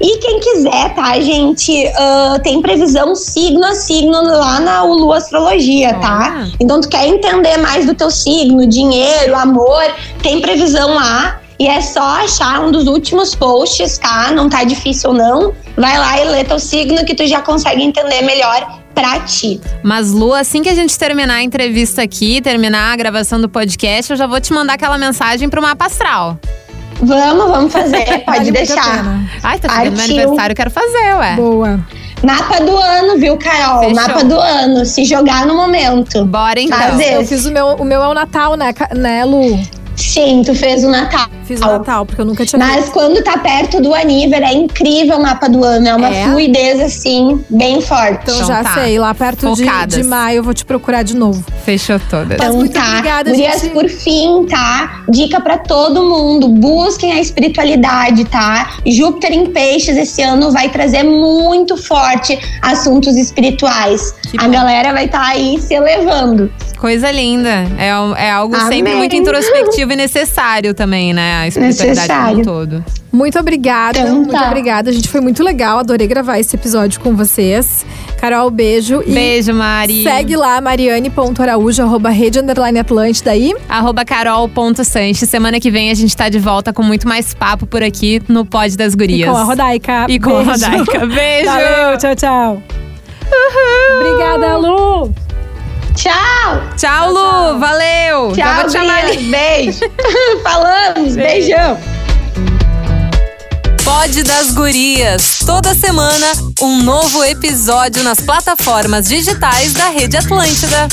E 0.00 0.18
quem 0.18 0.40
quiser, 0.40 0.94
tá, 0.94 1.20
gente? 1.20 1.70
Uh, 1.72 2.42
tem 2.42 2.60
previsão 2.60 3.14
signo 3.14 3.64
a 3.64 3.74
signo 3.74 4.22
lá 4.22 4.58
na 4.58 4.82
Ulu 4.82 5.12
Astrologia, 5.12 5.94
tá? 5.94 6.48
Então, 6.58 6.80
tu 6.80 6.88
quer 6.88 7.06
entender 7.06 7.58
mais 7.58 7.86
do 7.86 7.94
teu 7.94 8.10
signo, 8.10 8.66
dinheiro, 8.66 9.36
amor, 9.36 9.82
tem 10.22 10.40
previsão 10.40 10.94
lá. 10.94 11.40
E 11.58 11.68
é 11.68 11.82
só 11.82 12.00
achar 12.00 12.64
um 12.64 12.72
dos 12.72 12.86
últimos 12.86 13.34
posts, 13.34 13.98
tá? 13.98 14.30
Não 14.32 14.48
tá 14.48 14.64
difícil 14.64 15.12
não. 15.12 15.52
Vai 15.76 15.98
lá 15.98 16.18
e 16.18 16.24
lê 16.24 16.42
teu 16.42 16.58
signo 16.58 17.04
que 17.04 17.14
tu 17.14 17.26
já 17.26 17.42
consegue 17.42 17.82
entender 17.82 18.22
melhor 18.22 18.79
pra 19.00 19.20
ti. 19.20 19.60
Mas, 19.82 20.12
Lu, 20.12 20.34
assim 20.34 20.62
que 20.62 20.68
a 20.68 20.74
gente 20.74 20.96
terminar 20.98 21.36
a 21.36 21.42
entrevista 21.42 22.02
aqui, 22.02 22.40
terminar 22.40 22.92
a 22.92 22.96
gravação 22.96 23.40
do 23.40 23.48
podcast, 23.48 24.10
eu 24.10 24.16
já 24.16 24.26
vou 24.26 24.40
te 24.40 24.52
mandar 24.52 24.74
aquela 24.74 24.98
mensagem 24.98 25.48
pro 25.48 25.62
mapa 25.62 25.86
astral. 25.86 26.38
Vamos, 27.02 27.50
vamos 27.50 27.72
fazer, 27.72 28.22
pode 28.26 28.50
deixar. 28.50 29.04
Ai, 29.42 29.58
tá 29.58 29.68
chegando 29.70 29.96
meu 29.96 30.04
aniversário, 30.04 30.52
eu 30.52 30.56
quero 30.56 30.70
fazer, 30.70 31.16
ué. 31.18 31.36
Boa. 31.36 31.80
Mapa 32.22 32.62
do 32.62 32.76
ano, 32.76 33.18
viu, 33.18 33.38
Carol? 33.38 33.80
Fechou. 33.80 33.94
Mapa 33.94 34.22
do 34.22 34.38
ano. 34.38 34.84
Se 34.84 35.04
jogar 35.04 35.46
no 35.46 35.54
momento. 35.54 36.22
Bora 36.26 36.60
então. 36.60 36.78
Fazer. 36.78 37.14
Eu 37.14 37.24
fiz 37.24 37.46
o 37.46 37.50
meu, 37.50 37.68
o 37.76 37.84
meu 37.84 38.02
é 38.02 38.08
o 38.08 38.12
Natal, 38.12 38.56
né, 38.56 38.74
né, 38.94 39.24
Lu? 39.24 39.58
Sim, 40.00 40.42
tu 40.44 40.54
fez 40.54 40.84
o 40.84 40.90
Natal. 40.90 41.28
Fiz 41.44 41.60
o 41.60 41.66
Natal, 41.66 42.06
porque 42.06 42.20
eu 42.20 42.24
nunca 42.24 42.46
tinha 42.46 42.58
Mas 42.58 42.88
quando 42.90 43.22
tá 43.24 43.36
perto 43.38 43.80
do 43.80 43.92
Aniver, 43.94 44.42
é 44.42 44.52
incrível 44.52 45.18
o 45.18 45.22
mapa 45.22 45.48
do 45.48 45.64
ano. 45.64 45.86
É 45.88 45.94
uma 45.94 46.08
É? 46.08 46.24
fluidez, 46.28 46.80
assim, 46.80 47.44
bem 47.50 47.80
forte. 47.80 48.20
Então 48.22 48.34
Então 48.36 48.46
já 48.46 48.62
tá. 48.62 48.74
sei, 48.74 48.98
lá 48.98 49.12
perto 49.14 49.52
de, 49.54 49.64
Focadas. 49.64 49.94
de 49.96 50.04
maio 50.04 50.36
eu 50.38 50.42
vou 50.42 50.54
te 50.54 50.64
procurar 50.64 51.02
de 51.02 51.16
novo. 51.16 51.44
Fechou 51.64 52.00
todas. 52.08 52.32
Então 52.36 52.54
muito 52.54 52.72
tá. 52.72 52.84
obrigada, 52.88 53.30
Gurias, 53.30 53.60
gente. 53.62 53.72
por 53.72 53.88
fim, 53.88 54.46
tá? 54.48 55.02
Dica 55.08 55.40
pra 55.40 55.58
todo 55.58 56.02
mundo: 56.04 56.48
busquem 56.48 57.12
a 57.12 57.20
espiritualidade, 57.20 58.24
tá? 58.26 58.74
Júpiter 58.86 59.32
em 59.32 59.46
peixes 59.46 59.96
esse 59.96 60.22
ano 60.22 60.52
vai 60.52 60.68
trazer 60.68 61.02
muito 61.02 61.76
forte 61.76 62.38
assuntos 62.62 63.16
espirituais. 63.16 64.14
Que 64.30 64.38
a 64.38 64.44
bom. 64.44 64.50
galera 64.50 64.92
vai 64.92 65.06
estar 65.06 65.24
aí 65.26 65.60
se 65.60 65.74
elevando. 65.74 66.50
Coisa 66.80 67.10
linda. 67.10 67.66
É, 67.78 67.88
é 68.24 68.30
algo 68.30 68.56
sempre 68.58 68.78
Amém. 68.80 68.96
muito 68.96 69.14
introspectivo 69.14 69.92
e 69.92 69.96
necessário 69.96 70.72
também, 70.72 71.12
né? 71.12 71.42
A 71.42 71.48
espiritualidade 71.48 72.08
como 72.08 72.20
um 72.22 72.36
Necessário. 72.38 72.44
todo. 72.44 72.84
Muito 73.12 73.38
obrigada, 73.38 73.98
Então 73.98 74.14
muito 74.16 74.30
tá. 74.32 74.46
obrigada. 74.46 74.88
A 74.88 74.92
gente 74.92 75.08
foi 75.08 75.20
muito 75.20 75.42
legal, 75.42 75.78
adorei 75.80 76.06
gravar 76.06 76.38
esse 76.38 76.56
episódio 76.56 76.98
com 77.00 77.14
vocês. 77.14 77.84
Carol, 78.18 78.50
beijo. 78.50 79.02
E 79.06 79.12
Beijo, 79.12 79.52
Mari. 79.52 80.02
Segue 80.02 80.36
lá, 80.36 80.58
mariane.araújo, 80.60 81.82
arroba 81.82 82.08
rede 82.08 82.38
underline 82.38 82.78
Atlântida 82.78 83.32
aí. 83.32 83.52
Arroba 83.68 84.02
carol.sanches. 84.04 85.28
Semana 85.28 85.60
que 85.60 85.70
vem 85.70 85.90
a 85.90 85.94
gente 85.94 86.16
tá 86.16 86.30
de 86.30 86.38
volta 86.38 86.72
com 86.72 86.82
muito 86.82 87.06
mais 87.06 87.34
papo 87.34 87.66
por 87.66 87.82
aqui 87.82 88.22
no 88.26 88.46
Pod 88.46 88.74
das 88.76 88.94
E 88.94 88.96
Gurias. 88.96 89.28
com 89.30 89.36
a 89.36 89.42
Rodaica. 89.42 90.06
E 90.08 90.18
com 90.18 90.30
a 90.36 90.42
Beijo. 90.44 90.50
Rodaica. 90.66 91.06
Beijo! 91.06 91.46
Valeu, 91.46 91.98
tchau, 91.98 92.14
tchau. 92.16 92.62
Obrigada, 94.00 94.56
Lu. 94.56 95.29
Tchau! 95.94 96.62
Tchau, 96.76 97.10
Lu! 97.12 97.58
Valeu! 97.58 98.34
Já 98.34 98.44
Tchau, 98.44 98.54
vou 98.54 98.64
te 98.66 98.72
chamar 98.72 99.00
Gurias. 99.02 99.16
ali. 99.18 99.30
Beijo! 99.30 99.80
Falamos! 100.42 101.16
Beijão! 101.16 101.78
Pod 103.84 104.22
das 104.22 104.50
Gurias. 104.52 105.40
Toda 105.44 105.74
semana, 105.74 106.26
um 106.62 106.82
novo 106.82 107.24
episódio 107.24 108.02
nas 108.04 108.20
plataformas 108.20 109.08
digitais 109.08 109.72
da 109.72 109.88
Rede 109.88 110.16
Atlântida. 110.16 110.88